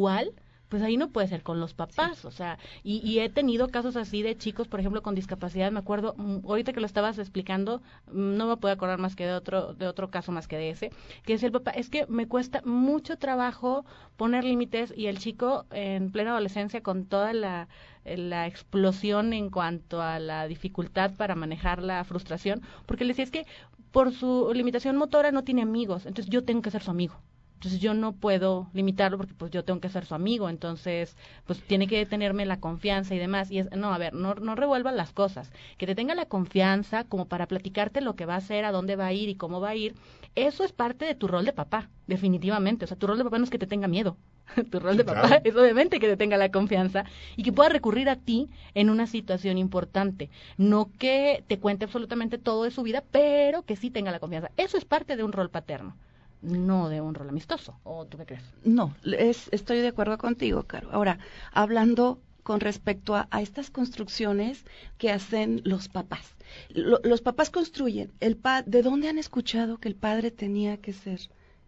[0.69, 4.23] pues ahí no puede ser con los papás, o sea, y, he tenido casos así
[4.23, 7.81] de chicos, por ejemplo, con discapacidad, me acuerdo, mm, ahorita que lo estabas explicando,
[8.11, 10.71] mm, no me puedo acordar más que de otro, de otro caso más que de
[10.71, 10.91] ese,
[11.25, 13.85] que es el papá, es que me cuesta mucho trabajo
[14.17, 17.69] poner límites y el chico en plena adolescencia con toda la,
[18.05, 23.31] la explosión en cuanto a la dificultad para manejar la frustración, porque le decía es
[23.31, 23.47] que
[23.93, 27.21] por su limitación motora no tiene amigos, entonces yo tengo que ser su amigo.
[27.55, 31.63] Entonces yo no puedo limitarlo porque pues yo tengo que ser su amigo, entonces pues
[31.63, 33.51] tiene que tenerme la confianza y demás.
[33.51, 35.51] Y es, no, a ver, no, no revuelvan las cosas.
[35.79, 38.97] Que te tenga la confianza como para platicarte lo que va a hacer, a dónde
[38.97, 39.95] va a ir y cómo va a ir.
[40.35, 42.85] Eso es parte de tu rol de papá, definitivamente.
[42.85, 44.17] O sea, tu rol de papá no es que te tenga miedo.
[44.71, 47.05] tu rol de papá es obviamente que te tenga la confianza
[47.37, 50.29] y que pueda recurrir a ti en una situación importante.
[50.59, 54.51] No que te cuente absolutamente todo de su vida, pero que sí tenga la confianza.
[54.57, 55.97] Eso es parte de un rol paterno
[56.45, 57.79] no de un rol amistoso.
[57.83, 58.43] ¿O tú qué crees?
[58.65, 60.89] No, es, estoy de acuerdo contigo, Caro.
[60.93, 61.19] Ahora,
[61.53, 64.65] hablando con respecto a, estas construcciones
[64.99, 66.37] que hacen los papás.
[66.69, 68.13] los papás construyen.
[68.21, 71.21] El pa ¿De dónde han escuchado que el padre tenía que ser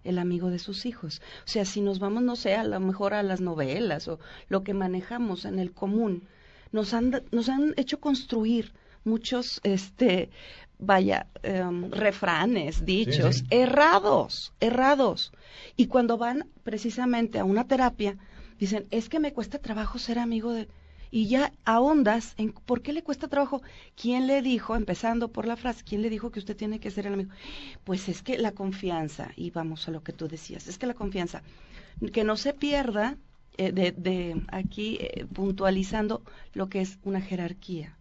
[0.04, 1.22] el amigo de sus hijos?
[1.46, 4.62] O sea, si nos vamos, no sé, a lo mejor a las novelas o lo
[4.62, 6.28] que manejamos en el común,
[6.72, 8.74] nos han, nos han hecho construir
[9.06, 10.30] muchos este
[10.78, 15.32] vaya, em, refranes, dichos, errados, errados.
[15.76, 18.16] Y cuando van precisamente a una terapia,
[18.58, 20.68] dicen, es que me cuesta trabajo ser amigo de...
[21.10, 23.62] Y ya ahondas en por qué le cuesta trabajo.
[23.94, 27.06] ¿Quién le dijo, empezando por la frase, quién le dijo que usted tiene que ser
[27.06, 27.30] el amigo?
[27.84, 30.94] Pues es que la confianza, y vamos a lo que tú decías, es que la
[30.94, 31.42] confianza,
[32.12, 33.16] que no se pierda
[33.56, 36.22] eh, de, de, aquí eh, puntualizando
[36.52, 37.96] lo que es una jerarquía.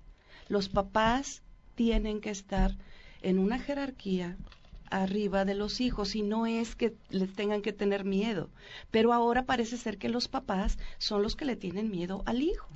[0.49, 1.43] Los papás
[1.75, 2.75] tienen que estar
[3.21, 4.37] en una jerarquía
[4.89, 8.49] arriba de los hijos y no es que les tengan que tener miedo.
[8.91, 12.69] Pero ahora parece ser que los papás son los que le tienen miedo al hijo.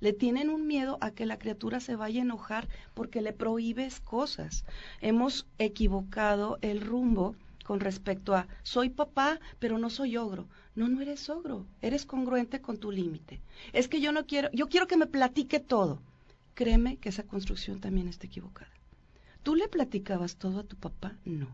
[0.00, 4.00] Le tienen un miedo a que la criatura se vaya a enojar porque le prohíbes
[4.00, 4.64] cosas.
[5.00, 7.34] Hemos equivocado el rumbo
[7.64, 10.46] con respecto a soy papá, pero no soy ogro.
[10.74, 13.40] No, no eres ogro, eres congruente con tu límite.
[13.72, 16.00] Es que yo no quiero, yo quiero que me platique todo
[16.56, 18.72] créeme que esa construcción también está equivocada.
[19.44, 21.14] ¿Tú le platicabas todo a tu papá?
[21.24, 21.46] No.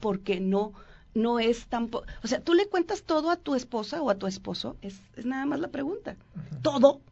[0.00, 0.72] Porque no,
[1.14, 4.26] no es tampoco, o sea, ¿tú le cuentas todo a tu esposa o a tu
[4.26, 4.76] esposo?
[4.80, 6.16] Es, es nada más la pregunta.
[6.62, 7.02] Todo,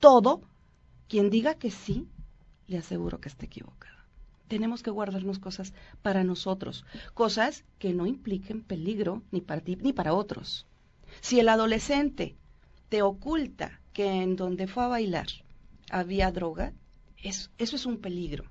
[0.00, 0.40] todo.
[1.06, 2.08] Quien diga que sí,
[2.66, 3.98] le aseguro que está equivocado.
[4.48, 9.92] Tenemos que guardarnos cosas para nosotros, cosas que no impliquen peligro ni para ti ni
[9.92, 10.66] para otros.
[11.20, 12.36] Si el adolescente
[12.88, 15.26] te oculta que en donde fue a bailar
[15.92, 16.72] había droga,
[17.22, 18.44] eso, eso es un peligro.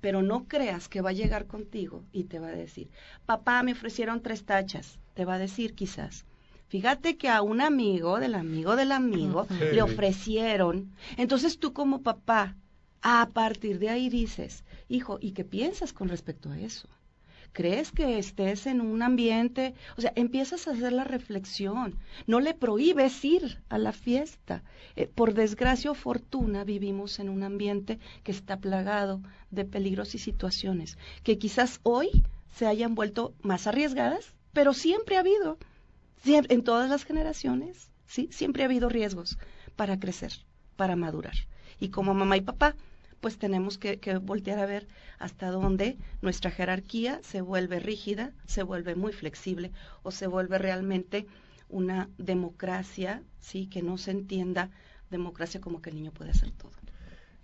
[0.00, 2.88] Pero no creas que va a llegar contigo y te va a decir,
[3.26, 4.98] papá, me ofrecieron tres tachas.
[5.12, 6.24] Te va a decir quizás,
[6.68, 10.92] Fíjate que a un amigo del amigo del amigo le ofrecieron.
[11.16, 12.56] Entonces tú como papá,
[13.02, 16.88] a partir de ahí dices, hijo, ¿y qué piensas con respecto a eso?
[17.54, 21.96] Crees que estés en un ambiente, o sea, empiezas a hacer la reflexión,
[22.26, 24.62] no le prohíbes ir a la fiesta.
[24.96, 30.18] Eh, por desgracia o fortuna vivimos en un ambiente que está plagado de peligros y
[30.18, 32.24] situaciones que quizás hoy
[32.54, 35.58] se hayan vuelto más arriesgadas, pero siempre ha habido,
[36.24, 39.38] en todas las generaciones, sí, siempre ha habido riesgos
[39.76, 40.32] para crecer,
[40.76, 41.34] para madurar.
[41.80, 42.74] Y como mamá y papá,
[43.24, 44.86] pues tenemos que, voltear a ver
[45.18, 49.72] hasta dónde nuestra jerarquía se vuelve rígida, se vuelve muy flexible
[50.02, 51.26] o se vuelve realmente
[51.70, 54.68] una democracia, sí, que no se entienda
[55.10, 56.72] democracia como que el niño puede hacer todo.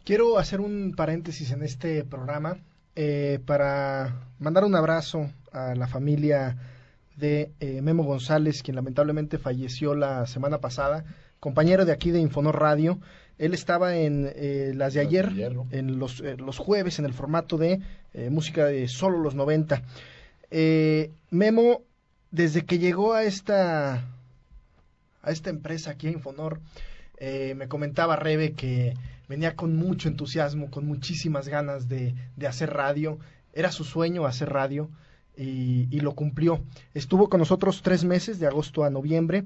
[0.04, 2.58] Quiero hacer un paréntesis en este programa
[2.94, 6.58] eh, para mandar un abrazo a la familia
[7.16, 11.06] de eh, Memo González, quien lamentablemente falleció la semana pasada,
[11.38, 13.00] compañero de aquí de Infonor Radio.
[13.40, 15.32] Él estaba en eh, las de ayer,
[15.70, 17.80] en los, los, jueves, en el formato de
[18.30, 19.82] música de solo los 90.
[21.30, 21.80] Memo,
[22.30, 24.04] desde que llegó a esta,
[25.22, 26.60] a esta empresa aquí a Infonor,
[27.18, 28.92] me comentaba Rebe que
[29.26, 33.20] venía con mucho entusiasmo, con muchísimas ganas de, de hacer radio.
[33.54, 34.90] Era su sueño hacer radio
[35.34, 36.60] y, y, lo cumplió.
[36.92, 39.44] Estuvo con nosotros tres meses, de agosto a noviembre.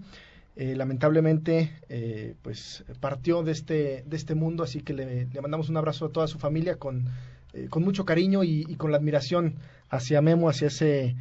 [0.57, 5.69] Eh, lamentablemente, eh, pues partió de este, de este mundo, así que le, le mandamos
[5.69, 7.09] un abrazo a toda su familia con,
[7.55, 9.57] eh, con mucho cariño y, y, con la admiración
[9.89, 11.17] hacia Memo, hacia ese,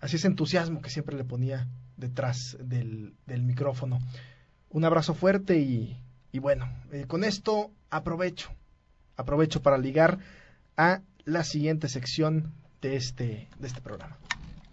[0.00, 3.98] hacia ese entusiasmo que siempre le ponía detrás del, del micrófono.
[4.68, 5.96] Un abrazo fuerte y,
[6.30, 6.68] y bueno,
[7.06, 8.50] con esto aprovecho,
[9.16, 10.18] aprovecho para ligar
[10.76, 12.52] a la siguiente sección
[12.82, 14.18] de este, de este programa.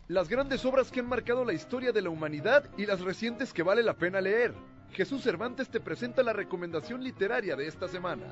[0.08, 3.62] Las grandes obras que han marcado la historia de la humanidad y las recientes que
[3.62, 4.54] vale la pena leer.
[4.94, 8.24] Jesús Cervantes te presenta la recomendación literaria de esta semana.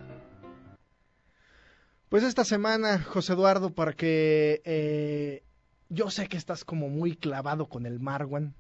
[2.07, 5.43] Pues esta semana, José Eduardo, para que eh,
[5.89, 8.55] yo sé que estás como muy clavado con el Marwan.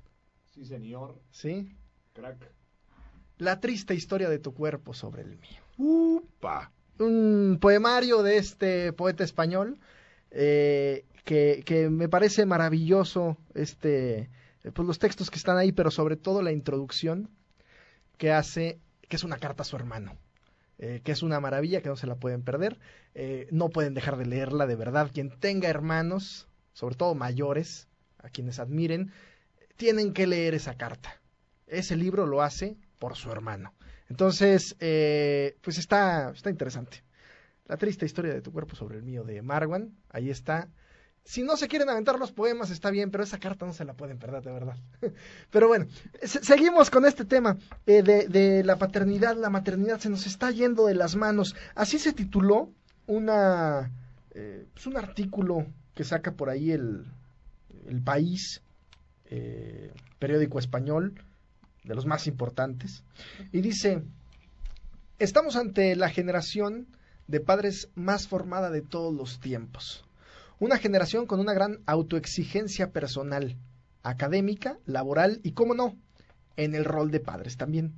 [0.53, 1.17] Sí, señor.
[1.31, 1.73] ¿Sí?
[2.13, 2.51] Crack.
[3.37, 5.61] La triste historia de tu cuerpo sobre el mío.
[5.77, 6.71] ¡Upa!
[6.99, 9.79] Un poemario de este poeta español
[10.31, 14.29] eh, que, me parece maravilloso, este,
[14.73, 17.29] pues los textos que están ahí, pero sobre todo la introducción
[18.17, 20.17] que hace, que es una carta a su hermano.
[20.77, 22.77] Eh, que es una maravilla, que no se la pueden perder.
[23.13, 25.09] Eh, no pueden dejar de leerla, de verdad.
[25.13, 29.11] Quien tenga hermanos, sobre todo mayores, a quienes admiren,
[29.77, 31.21] tienen que leer esa carta.
[31.67, 33.73] Ese libro lo hace por su hermano.
[34.09, 37.03] Entonces, eh, pues está, está interesante.
[37.67, 40.69] La triste historia de tu cuerpo sobre el mío de Marwan, ahí está.
[41.25, 43.95] Si no se quieren aventar los poemas, está bien, pero esa carta no se la
[43.95, 44.77] pueden perder, de verdad.
[45.49, 45.87] Pero bueno,
[46.21, 47.57] seguimos con este tema
[47.87, 51.55] eh, de, de, la paternidad, la maternidad, se nos está yendo de las manos.
[51.73, 52.69] Así se tituló
[53.07, 53.91] una,
[54.35, 55.65] eh, pues un artículo
[55.95, 57.05] que saca por ahí el,
[57.87, 58.61] el País,
[59.25, 61.15] eh, periódico español,
[61.83, 63.03] de los más importantes,
[63.51, 64.03] y dice,
[65.17, 66.87] estamos ante la generación
[67.27, 70.04] de padres más formada de todos los tiempos.
[70.59, 73.57] Una generación con una gran autoexigencia personal,
[74.03, 75.97] académica, laboral y, cómo no,
[76.55, 77.93] en el rol de padres también.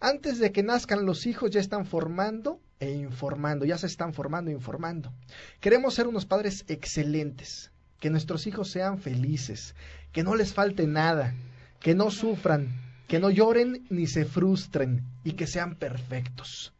[0.00, 4.50] Antes de que nazcan los hijos ya están formando e informando, ya se están formando
[4.50, 5.12] e informando.
[5.60, 7.70] Queremos ser unos padres excelentes,
[8.00, 9.74] que nuestros hijos sean felices,
[10.12, 11.32] que no les falte nada,
[11.78, 12.68] que no sufran,
[13.06, 16.74] que no lloren ni se frustren y que sean perfectos.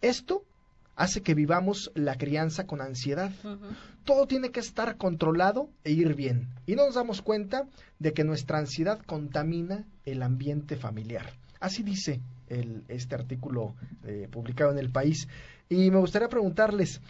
[0.00, 0.44] Esto
[0.96, 3.32] hace que vivamos la crianza con ansiedad.
[3.42, 3.76] Uh -huh.
[4.04, 6.48] Todo tiene que estar controlado e ir bien.
[6.66, 7.68] Y no nos damos cuenta
[7.98, 11.32] de que nuestra ansiedad contamina el ambiente familiar.
[11.60, 13.74] Así dice el, este artículo
[14.04, 15.28] eh, publicado en el país.
[15.68, 17.00] Y me gustaría preguntarles,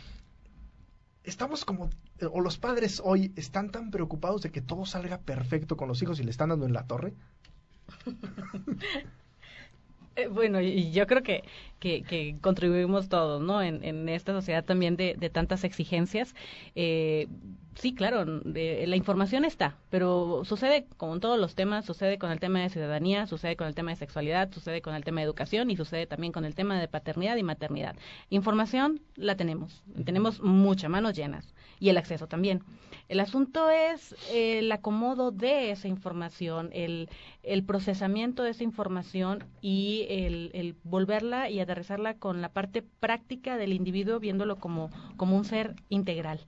[1.25, 1.91] ¿estamos como,
[2.31, 6.21] o los padres hoy están tan preocupados de que todo salga perfecto con los hijos
[6.21, 7.15] y le están dando en la torre?
[10.17, 11.45] Eh, bueno, y yo creo que,
[11.81, 13.63] que, que contribuimos todos, ¿no?
[13.63, 16.35] En, esta sociedad también de, de tantas exigencias.
[16.77, 17.27] Eh,
[17.75, 22.39] sí, claro, de, la información está, pero sucede con todos los temas, sucede con el
[22.39, 25.71] tema de ciudadanía, sucede con el tema de sexualidad, sucede con el tema de educación
[25.71, 27.97] y sucede también con el tema de paternidad y maternidad.
[28.31, 31.55] Información la tenemos, tenemos mucha, manos llenas,
[31.85, 32.63] y el acceso también.
[33.11, 37.11] El asunto es el acomodo de esa información, el,
[37.43, 43.59] el procesamiento de esa información y el, el, volverla y aterrizarla con la parte práctica
[43.59, 46.41] del individuo, viéndolo como, como un ser integral.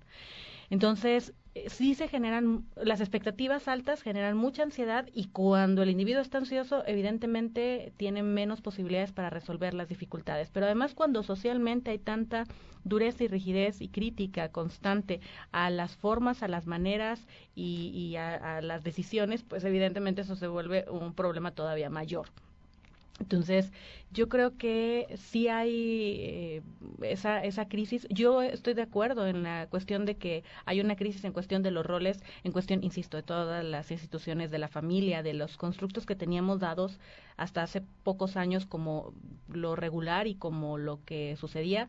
[0.71, 1.35] Entonces,
[1.69, 6.85] sí se generan, las expectativas altas generan mucha ansiedad y cuando el individuo está ansioso,
[6.87, 10.51] evidentemente tiene menos posibilidades para resolver las dificultades.
[10.51, 12.45] Pero además cuando socialmente hay tanta
[12.85, 15.21] dureza y rigidez y crítica constante
[15.53, 20.37] a las formas, a las maneras y, y a, a las decisiones, pues evidentemente eso
[20.37, 22.29] se vuelve un problema todavía mayor.
[23.19, 23.73] Entonces,
[24.11, 26.63] yo creo que sí hay eh,
[27.03, 28.07] esa, esa crisis.
[28.11, 31.71] Yo estoy de acuerdo en la cuestión de que hay una crisis en cuestión de
[31.71, 36.05] los roles, en cuestión, insisto, de todas las instituciones de la familia, de los constructos
[36.05, 36.99] que teníamos dados
[37.37, 39.15] hasta hace pocos años como
[39.49, 41.89] lo regular y como lo que sucedía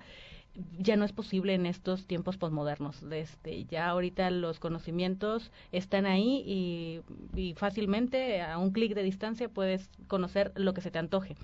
[0.80, 3.04] ya no es posible en estos tiempos posmodernos.
[3.04, 7.02] Este, ya ahorita los conocimientos están ahí y,
[7.40, 11.36] y fácilmente a un clic de distancia puedes conocer lo que se te antoje.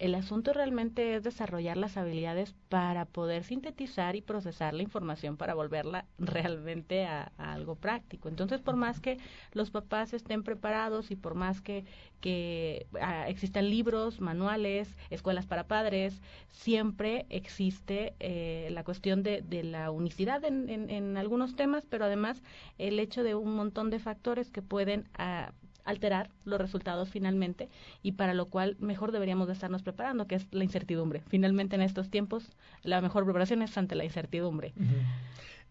[0.00, 5.52] El asunto realmente es desarrollar las habilidades para poder sintetizar y procesar la información para
[5.52, 8.30] volverla realmente a, algo práctico.
[8.30, 9.18] Entonces, por más que
[9.52, 11.84] los papás estén preparados y por más que,
[12.22, 19.64] que ah, existan libros, manuales, escuelas para padres, siempre existe eh, la cuestión de, de
[19.64, 22.42] la unicidad en, en, en, algunos temas, pero además
[22.78, 25.52] el hecho de un montón de factores que pueden ah,
[25.90, 27.68] alterar los resultados finalmente
[28.02, 31.22] y para lo cual mejor deberíamos de estarnos preparando, que es la incertidumbre.
[31.28, 32.50] Finalmente en estos tiempos
[32.82, 34.72] la mejor preparación es ante la incertidumbre.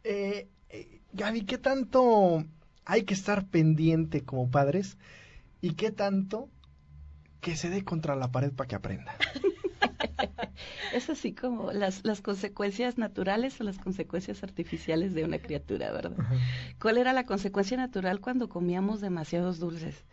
[0.03, 2.45] eh, eh, Gaby, ¿qué tanto
[2.85, 4.97] hay que estar pendiente como padres
[5.61, 6.49] y qué tanto
[7.41, 9.15] que se dé contra la pared para que aprenda?
[10.93, 16.17] es así como las, las consecuencias naturales o las consecuencias artificiales de una criatura, ¿verdad?
[16.17, 16.39] Uh -huh.
[16.81, 20.05] ¿Cuál era la consecuencia natural cuando comíamos demasiados dulces?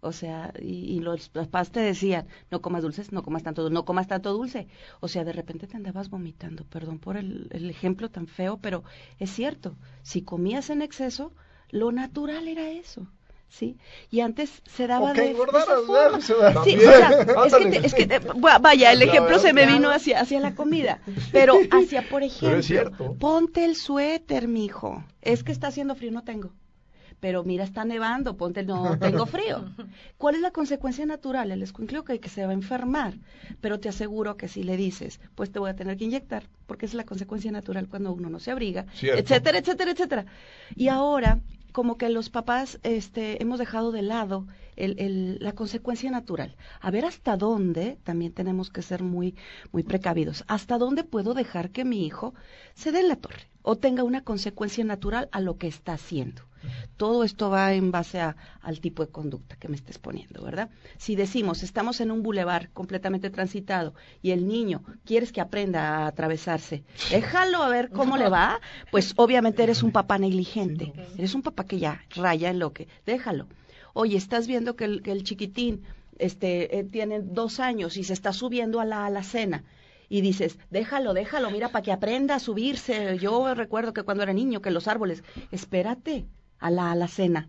[0.00, 3.84] O sea, y, y, los papás te decían, no comas dulces, no comas tanto, no
[3.84, 4.68] comas tanto dulce.
[5.00, 6.64] O sea, de repente te andabas vomitando.
[6.64, 8.84] Perdón por el, el ejemplo tan feo, pero
[9.18, 9.76] es cierto.
[10.02, 11.32] Si comías en exceso,
[11.70, 13.08] lo natural era eso.
[13.48, 13.76] ¿Sí?
[14.10, 16.64] Y antes se daba okay, de, de esa.
[16.64, 18.18] Sí, o sea, es que, te, es que te,
[18.60, 21.00] vaya, el ejemplo se me vino hacia, hacia la comida,
[21.32, 25.04] pero hacia, por ejemplo, ponte el suéter, mijo.
[25.22, 26.52] Es que está haciendo frío, no tengo.
[27.18, 29.64] Pero mira, está nevando, ponte, no tengo frío.
[30.18, 31.50] ¿Cuál es la consecuencia natural?
[31.50, 33.14] El escuincleo que, que se va a enfermar,
[33.62, 36.84] pero te aseguro que si le dices, pues te voy a tener que inyectar, porque
[36.84, 39.18] es la consecuencia natural cuando uno no se abriga, Cierto.
[39.18, 40.26] etcétera, etcétera, etcétera.
[40.76, 41.40] Y ahora
[41.76, 44.46] como que los papás este, hemos dejado de lado
[44.76, 46.56] el, el, la consecuencia natural.
[46.80, 49.34] A ver hasta dónde, también tenemos que ser muy,
[49.72, 52.32] muy precavidos, hasta dónde puedo dejar que mi hijo
[52.72, 56.40] se dé en la torre o tenga una consecuencia natural a lo que está haciendo.
[56.96, 60.70] Todo esto va en base a, al tipo de conducta que me estés poniendo, ¿verdad?
[60.98, 66.06] Si decimos, estamos en un bulevar completamente transitado y el niño quieres que aprenda a
[66.06, 68.60] atravesarse, déjalo a ver cómo le va,
[68.90, 72.88] pues obviamente eres un papá negligente, eres un papá que ya raya en lo que,
[73.04, 73.46] déjalo.
[73.92, 75.82] Oye, estás viendo que el, que el chiquitín
[76.18, 79.64] este, eh, tiene dos años y se está subiendo a la alacena
[80.08, 83.18] y dices, déjalo, déjalo, mira, para que aprenda a subirse.
[83.18, 86.26] Yo recuerdo que cuando era niño, que los árboles, espérate
[86.58, 87.48] a la alacena.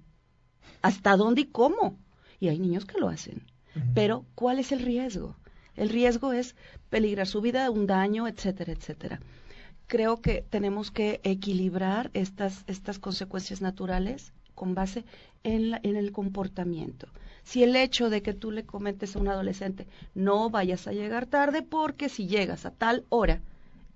[0.81, 1.97] ¿Hasta dónde y cómo?
[2.39, 3.43] Y hay niños que lo hacen.
[3.75, 3.93] Uh -huh.
[3.93, 5.35] Pero, ¿cuál es el riesgo?
[5.75, 6.55] El riesgo es
[6.89, 9.19] peligrar su vida, un daño, etcétera, etcétera.
[9.87, 15.05] Creo que tenemos que equilibrar estas, estas consecuencias naturales con base
[15.43, 17.07] en, la, en el comportamiento
[17.47, 21.27] si el hecho de que tú le comentes a un adolescente, no vayas a llegar
[21.27, 23.39] tarde porque si llegas a tal hora,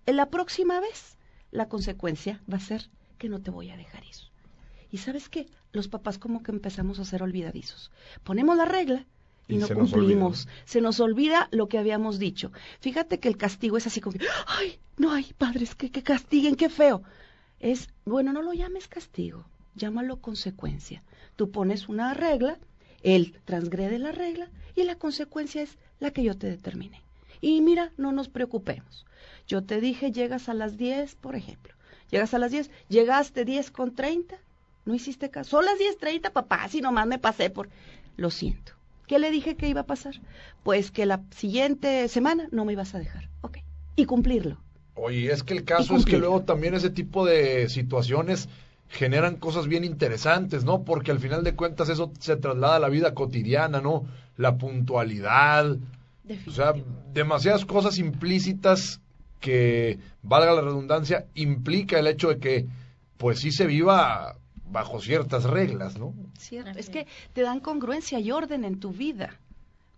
[0.06, 1.18] en la próxima vez
[1.52, 4.31] la consecuencia va a ser que no te voy a dejar ir.
[4.92, 7.92] Y sabes qué, los papás como que empezamos a ser olvidadizos.
[8.24, 9.06] Ponemos la regla
[9.48, 10.46] y, y no cumplimos.
[10.46, 12.52] Nos se nos olvida lo que habíamos dicho.
[12.80, 16.56] Fíjate que el castigo es así como, que, ay, no hay padres que, que castiguen,
[16.56, 17.04] qué feo.
[17.60, 21.04] Es, bueno, no lo llames castigo, llámalo consecuencia.
[21.36, 22.60] Tú pones una regla
[23.04, 27.02] él transgrede la regla y la consecuencia es la que yo te determine.
[27.42, 29.06] Y mira, no nos preocupemos.
[29.48, 31.74] Yo te dije, llegas a las 10, por ejemplo.
[32.12, 34.38] Llegas a las 10, llegaste 10 con 30,
[34.86, 35.52] no hiciste caso.
[35.52, 37.70] Son las 10.30, papá, si nomás me pasé por...
[38.18, 38.74] Lo siento.
[39.08, 40.16] ¿Qué le dije que iba a pasar?
[40.64, 43.30] Pues que la siguiente semana no me ibas a dejar.
[43.42, 43.58] Ok.
[43.96, 44.58] Y cumplirlo.
[44.96, 48.50] Oye, es que el caso es que luego también ese tipo de situaciones
[48.90, 50.84] generan cosas bien interesantes, ¿no?
[50.84, 54.06] Porque al final de cuentas eso se traslada a la vida cotidiana, ¿no?
[54.38, 55.78] La puntualidad,
[56.48, 56.74] o sea,
[57.14, 59.00] demasiadas cosas implícitas
[59.40, 62.66] que, valga la redundancia, implica el hecho de que,
[63.18, 64.36] pues sí se viva
[64.72, 66.14] bajo ciertas reglas, ¿no?
[66.38, 69.38] Cierto, es que te dan congruencia y orden en tu vida.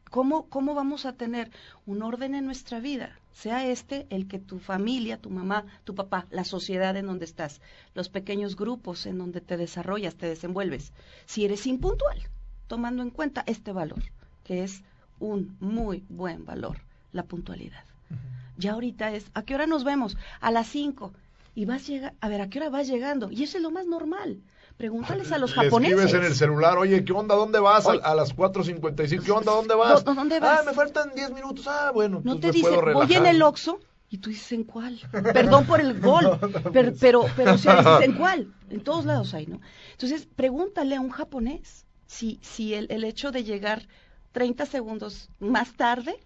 [0.10, 1.50] ¿Cómo, ¿Cómo vamos a tener
[1.88, 3.18] un orden en nuestra vida?
[3.32, 7.62] Sea este el que tu familia, tu mamá, tu papá, la sociedad en donde estás,
[7.96, 10.94] los pequeños grupos en donde te desarrollas, te desenvuelves.
[11.26, 12.20] Si eres impuntual,
[12.68, 14.04] tomando en cuenta este valor,
[14.44, 14.84] que es
[15.20, 16.78] un muy buen valor,
[17.12, 17.84] la puntualidad.
[18.12, 18.44] Uh -huh.
[18.58, 20.16] Ya ahorita es, ¿a qué hora nos vemos?
[20.40, 21.12] A las 5.
[21.56, 23.32] Y vas llega, a ver, ¿a qué hora vas llegando?
[23.32, 24.42] Y eso es lo más normal.
[24.78, 25.98] Pregúntales a los Le japoneses.
[25.98, 27.36] escribes en el celular, oye, ¿qué onda?
[27.36, 27.86] ¿Dónde vas?
[27.88, 29.52] A, a las 4.55, ¿qué onda?
[29.54, 30.04] ¿Dónde vas?
[30.04, 30.60] ¿Dó- dónde vas?
[30.62, 31.68] Ah, me faltan 10 minutos.
[31.68, 34.52] Ah, bueno, No pues te me dice, puedo voy en el Oxxo, y tú dices,
[34.52, 35.00] ¿en cuál?
[35.12, 36.38] Perdón por el gol,
[36.74, 38.54] pero, pero, pero o sea, dices, ¿en cuál?
[38.70, 39.62] En todos lados hay, ¿no?
[39.92, 43.88] Entonces, pregúntale a un japonés si, si el, el hecho de llegar
[44.34, 46.18] 30 segundos más tarde,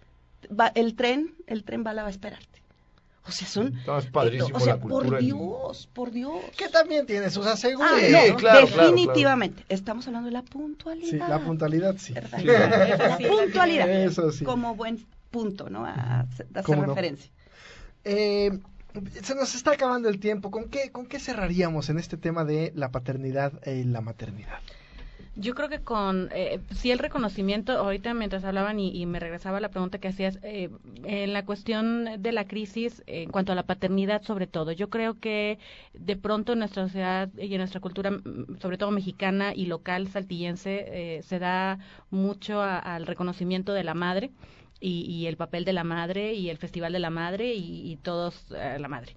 [0.50, 2.57] va, el tren, el tren bala va a esperarte.
[3.28, 3.74] O sea, son...
[3.86, 6.40] No, es padrísimo o sea, la cultura por en- Dios, por Dios.
[6.56, 7.90] Que también tiene sus aseguros.
[7.92, 9.64] Ah, Sí, no, claro, claro, definitivamente.
[9.68, 11.10] Estamos hablando de la puntualidad.
[11.10, 12.14] Sí, la puntualidad sí.
[12.14, 12.38] ¿verdad?
[12.38, 13.88] Sí, La sí, puntualidad.
[13.90, 14.44] Eso sí.
[14.44, 15.84] Como buen punto, ¿no?
[15.84, 16.88] A, a hacer ¿Cómo no?
[16.88, 17.30] referencia.
[18.04, 18.58] Eh,
[19.22, 20.50] se nos está acabando el tiempo.
[20.50, 24.58] ¿Con qué, ¿Con qué cerraríamos en este tema de la paternidad y la maternidad?
[25.40, 29.68] Yo creo que con, eh, sí el reconocimiento, ahorita mientras hablaban y, me regresaba la
[29.70, 30.68] pregunta que hacías, eh,
[31.04, 35.20] en la cuestión de la crisis, en cuanto a la paternidad sobre todo, yo creo
[35.20, 35.58] que
[35.94, 40.08] de pronto en nuestra sociedad y en nuestra cultura, mm, sobre todo mexicana y local
[40.08, 41.78] saltillense, eh, se da
[42.10, 44.30] mucho al reconocimiento de la madre.
[44.80, 47.96] Y, y el papel de la madre y el festival de la madre y, y
[47.96, 49.16] todos eh, la madre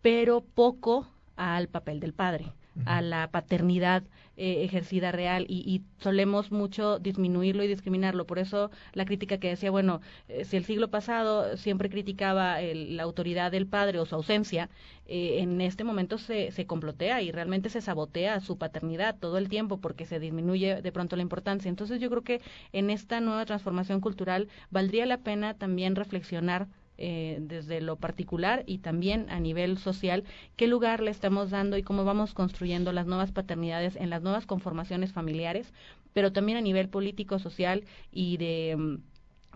[0.00, 2.52] pero poco al papel del padre,
[2.84, 4.04] a la paternidad
[4.36, 8.26] eh, ejercida real y, y solemos mucho disminuirlo y discriminarlo.
[8.26, 12.96] Por eso la crítica que decía, bueno, eh, si el siglo pasado siempre criticaba el-
[12.96, 14.68] la autoridad del padre o su ausencia,
[15.06, 19.48] eh, en este momento se, se complotea y realmente se sabotea su paternidad todo el
[19.48, 21.68] tiempo porque se disminuye de pronto la importancia.
[21.68, 26.68] Entonces yo creo que en esta nueva transformación cultural valdría la pena también reflexionar
[26.98, 30.24] eh, desde lo particular y también a nivel social,
[30.56, 34.46] qué lugar le estamos dando y cómo vamos construyendo las nuevas paternidades en las nuevas
[34.46, 35.72] conformaciones familiares,
[36.12, 38.96] pero también a nivel político, social y de mm,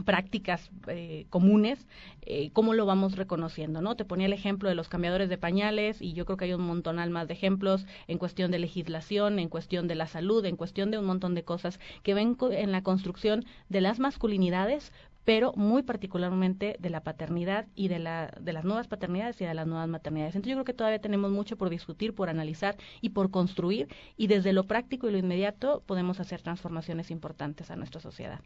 [0.04, 1.86] prácticas eh, comunes,
[2.22, 3.96] eh, cómo lo vamos reconociendo, ¿no?
[3.96, 6.62] Te ponía el ejemplo de los cambiadores de pañales y yo creo que hay un
[6.62, 10.90] montonal más de ejemplos en cuestión de legislación, en cuestión de la salud, en cuestión
[10.90, 14.92] de un montón de cosas que ven en la construcción de las masculinidades,
[15.24, 19.54] pero muy particularmente de la paternidad y de, la, de las nuevas paternidades y de
[19.54, 20.34] las nuevas maternidades.
[20.34, 24.26] Entonces yo creo que todavía tenemos mucho por discutir, por analizar y por construir y
[24.26, 28.40] desde lo práctico y lo inmediato podemos hacer transformaciones importantes a nuestra sociedad.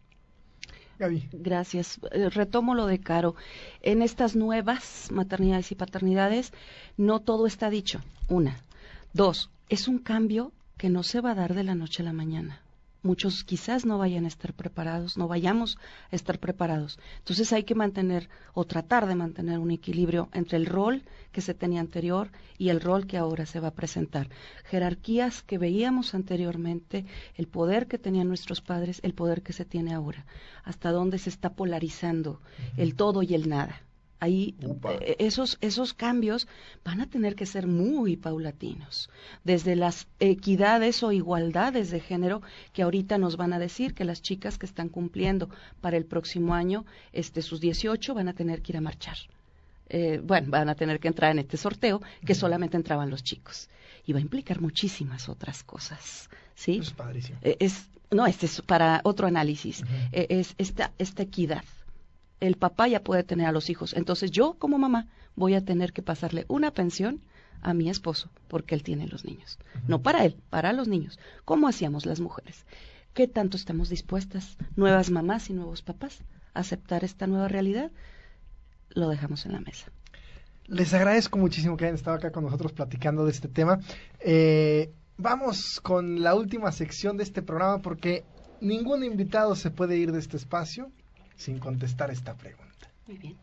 [0.98, 1.28] Gaby.
[1.32, 1.98] Gracias.
[2.12, 3.34] Eh, Retomo lo de Caro.
[3.82, 6.52] En estas nuevas maternidades y paternidades,
[6.96, 8.00] no todo está dicho.
[8.28, 8.60] Una.
[9.12, 12.12] Dos, es un cambio que no se va a dar de la noche a la
[12.12, 12.63] mañana.
[13.04, 15.76] Muchos quizás no vayan a estar preparados, no vayamos
[16.10, 16.98] a estar preparados.
[17.18, 21.52] Entonces hay que mantener o tratar de mantener un equilibrio entre el rol que se
[21.52, 24.30] tenía anterior y el rol que ahora se va a presentar.
[24.64, 27.04] Jerarquías que veíamos anteriormente,
[27.36, 30.24] el poder que tenían nuestros padres, el poder que se tiene ahora.
[30.64, 32.40] Hasta dónde se está polarizando
[32.78, 33.82] el todo y el nada.
[34.24, 34.94] Ahí Upa.
[34.94, 36.48] eh, esos, esos cambios
[36.84, 39.10] van a tener que ser muy paulatinos.
[39.44, 44.22] Desde las equidades o igualdades de género que ahorita nos van a decir que las
[44.22, 45.48] chicas que están cumpliendo
[45.80, 49.18] para el próximo año este, sus 18 van a tener que ir a marchar.
[49.88, 53.68] Eh, bueno, van a tener que entrar en este sorteo que solamente entraban los chicos.
[54.06, 56.30] Y va a implicar muchísimas otras cosas.
[56.54, 56.78] ¿sí?
[56.78, 57.38] Es padrísimo.
[57.42, 61.64] Eh, es no este es para otro análisis Eh, es esta esta equidad
[62.46, 63.94] el papá ya puede tener a los hijos.
[63.94, 67.20] Entonces yo como mamá voy a tener que pasarle una pensión
[67.62, 69.58] a mi esposo porque él tiene los niños.
[69.88, 71.18] No para él para los niños.
[71.44, 72.64] Cómo hacíamos las mujeres
[73.14, 76.22] qué tanto estamos dispuestas nuevas mamás y nuevos papás
[76.52, 77.90] a aceptar esta nueva realidad
[78.90, 79.90] lo dejamos en la mesa.
[80.66, 83.80] Les agradezco muchísimo que hayan estado acá con nosotros platicando de este tema.
[84.20, 88.24] Eh, vamos con la última sección de este programa porque
[88.60, 90.90] ningún invitado se puede ir de este espacio
[91.36, 92.90] sin contestar esta pregunta.
[93.06, 93.36] muy bien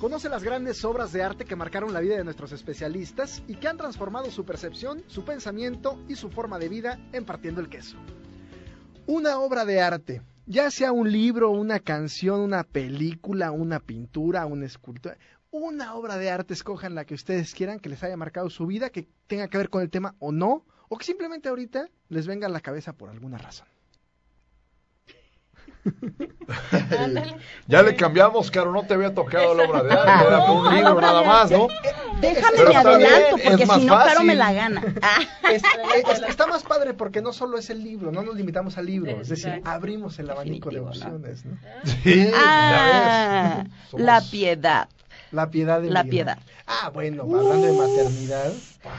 [0.00, 3.68] Conoce las grandes obras de arte que marcaron la vida de nuestros especialistas y que
[3.68, 7.96] han transformado su percepción, su pensamiento y su forma de vida en partiendo el queso.
[9.06, 14.66] Una obra de arte, ya sea un libro, una canción, una película, una pintura, una
[14.66, 15.16] escultura,
[15.50, 18.90] una obra de arte, escojan la que ustedes quieran, que les haya marcado su vida,
[18.90, 22.46] que tenga que ver con el tema o no, o que simplemente ahorita les venga
[22.46, 23.68] a la cabeza por alguna razón.
[27.66, 30.74] Ya le cambiamos, Caro, no te había tocado la obra de arte, era por un
[30.74, 31.66] libro nada más, ¿no?
[32.20, 34.26] déjame Pero me está bien, adelanto es porque más si no claro fácil.
[34.26, 35.18] me la gana Ah.
[35.52, 38.86] Es- es- está más padre porque no solo es el libro, no nos limitamos al
[38.86, 41.56] libro, es decir, abrimos el abanico de opciones, ¿no?
[42.02, 42.70] Sí, Ah,
[43.56, 43.72] ya ves.
[43.90, 44.88] Somos- la piedad.
[45.32, 46.38] La piedad de La piedad.
[46.66, 48.52] Ah, bueno, hablando de maternidad.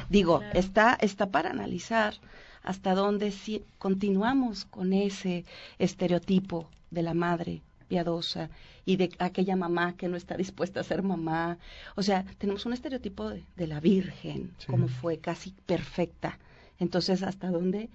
[0.09, 2.15] Digo, está, está para analizar
[2.63, 5.45] hasta dónde si continuamos con ese
[5.79, 8.49] estereotipo de la madre piadosa
[8.83, 11.57] y de aquella mamá que no está dispuesta a ser mamá.
[11.95, 14.67] O sea, tenemos un estereotipo de, de la Virgen, Sí.
[14.67, 16.39] como fue casi perfecta
[16.79, 17.89] Entonces, ¿hasta dónde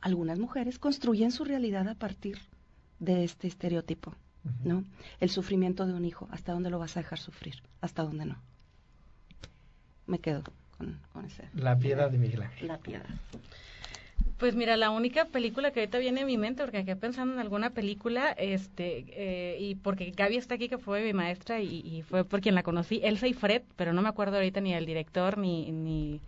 [0.00, 2.38] algunas mujeres construyen su realidad a partir
[2.98, 4.14] de este estereotipo?
[4.64, 4.84] ¿No?
[5.20, 7.56] El sufrimiento de un hijo, ¿hasta dónde lo vas a dejar sufrir?
[7.80, 8.36] ¿Hasta dónde no?
[10.06, 10.44] Me quedo
[10.78, 11.48] con, con ese.
[11.54, 12.68] La piedad de Miguel Ángel.
[12.68, 13.04] La piedad.
[14.38, 17.40] Pues mira, la única película que ahorita viene a mi mente, porque quedé pensando en
[17.40, 22.02] alguna película, este, eh, y porque Gaby está aquí, que fue mi maestra, y, y,
[22.02, 24.86] fue por quien la conocí, Elsa y Fred, pero no me acuerdo ahorita ni del
[24.86, 25.72] director, ni...
[25.72, 26.20] ni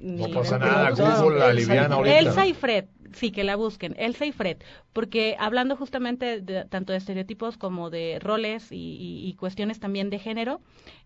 [0.00, 0.90] no pasa nada.
[0.90, 2.18] Google la liviana ahorita.
[2.18, 4.56] Elsa y Fred, sí, que la busquen, Elsa y Fred,
[4.92, 10.10] porque hablando justamente de, tanto de estereotipos como de roles y, y- y cuestiones también
[10.10, 10.60] de género,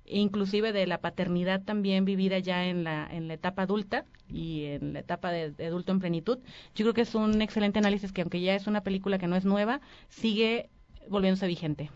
[0.06, 4.92] inclusive de la paternidad también vivida ya en la, en la etapa adulta y en
[4.92, 6.38] la etapa de, de adulto en plenitud,
[6.74, 9.36] yo creo que es un excelente análisis que aunque ya es una película que no
[9.36, 10.68] es nueva, sigue
[11.08, 11.90] volviéndose vigente.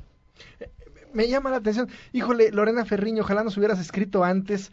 [1.15, 1.89] Me llama la atención.
[2.13, 4.73] Híjole, Lorena Ferriño, ojalá nos hubieras escrito antes.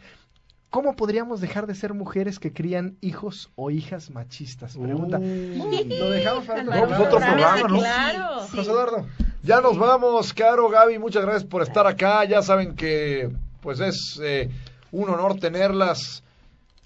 [0.76, 4.76] ¿Cómo podríamos dejar de ser mujeres que crían hijos o hijas machistas?
[4.76, 5.18] Pregunta.
[5.18, 7.78] Lo dejamos para otro No, pues otro programa, ¿no?
[7.78, 8.40] Claro.
[8.40, 9.06] José Eduardo.
[9.42, 12.26] Ya nos vamos, Caro, Gaby, muchas gracias por estar acá.
[12.26, 13.30] Ya saben que
[13.62, 14.50] pues es eh,
[14.92, 16.22] un honor tenerlas.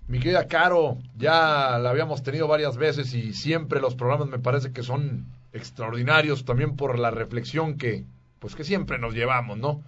[0.06, 4.72] Mi querida Caro, ya la habíamos tenido varias veces y siempre los programas me parece
[4.72, 8.04] que son extraordinarios también por la reflexión que
[8.38, 9.82] pues que siempre nos llevamos, ¿no?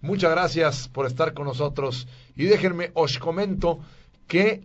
[0.00, 2.06] Muchas gracias por estar con nosotros.
[2.36, 3.80] Y déjenme os comento
[4.28, 4.62] que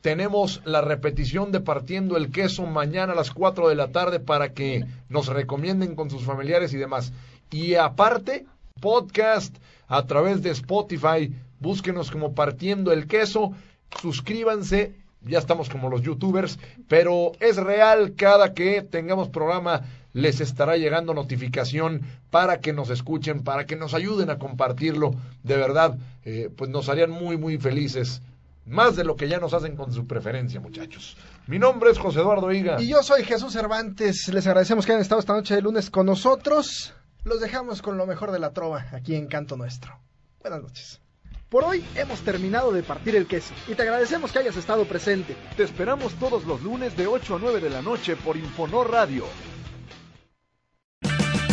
[0.00, 4.52] tenemos la repetición de Partiendo el Queso mañana a las 4 de la tarde para
[4.52, 7.12] que nos recomienden con sus familiares y demás.
[7.50, 8.46] Y aparte,
[8.80, 9.56] podcast
[9.88, 13.52] a través de Spotify, búsquenos como Partiendo el Queso,
[14.00, 19.82] suscríbanse, ya estamos como los youtubers, pero es real, cada que tengamos programa
[20.16, 22.00] les estará llegando notificación
[22.30, 25.14] para que nos escuchen, para que nos ayuden a compartirlo.
[25.42, 28.22] De verdad, eh, pues nos harían muy, muy felices.
[28.64, 31.18] Más de lo que ya nos hacen con su preferencia, muchachos.
[31.46, 32.80] Mi nombre es José Eduardo Higa.
[32.80, 34.28] Y yo soy Jesús Cervantes.
[34.32, 36.94] Les agradecemos que hayan estado esta noche de lunes con nosotros.
[37.24, 39.98] Los dejamos con lo mejor de la trova aquí en Canto Nuestro.
[40.40, 41.02] Buenas noches.
[41.50, 45.36] Por hoy hemos terminado de partir el queso y te agradecemos que hayas estado presente.
[45.58, 49.26] Te esperamos todos los lunes de 8 a 9 de la noche por Infonor Radio.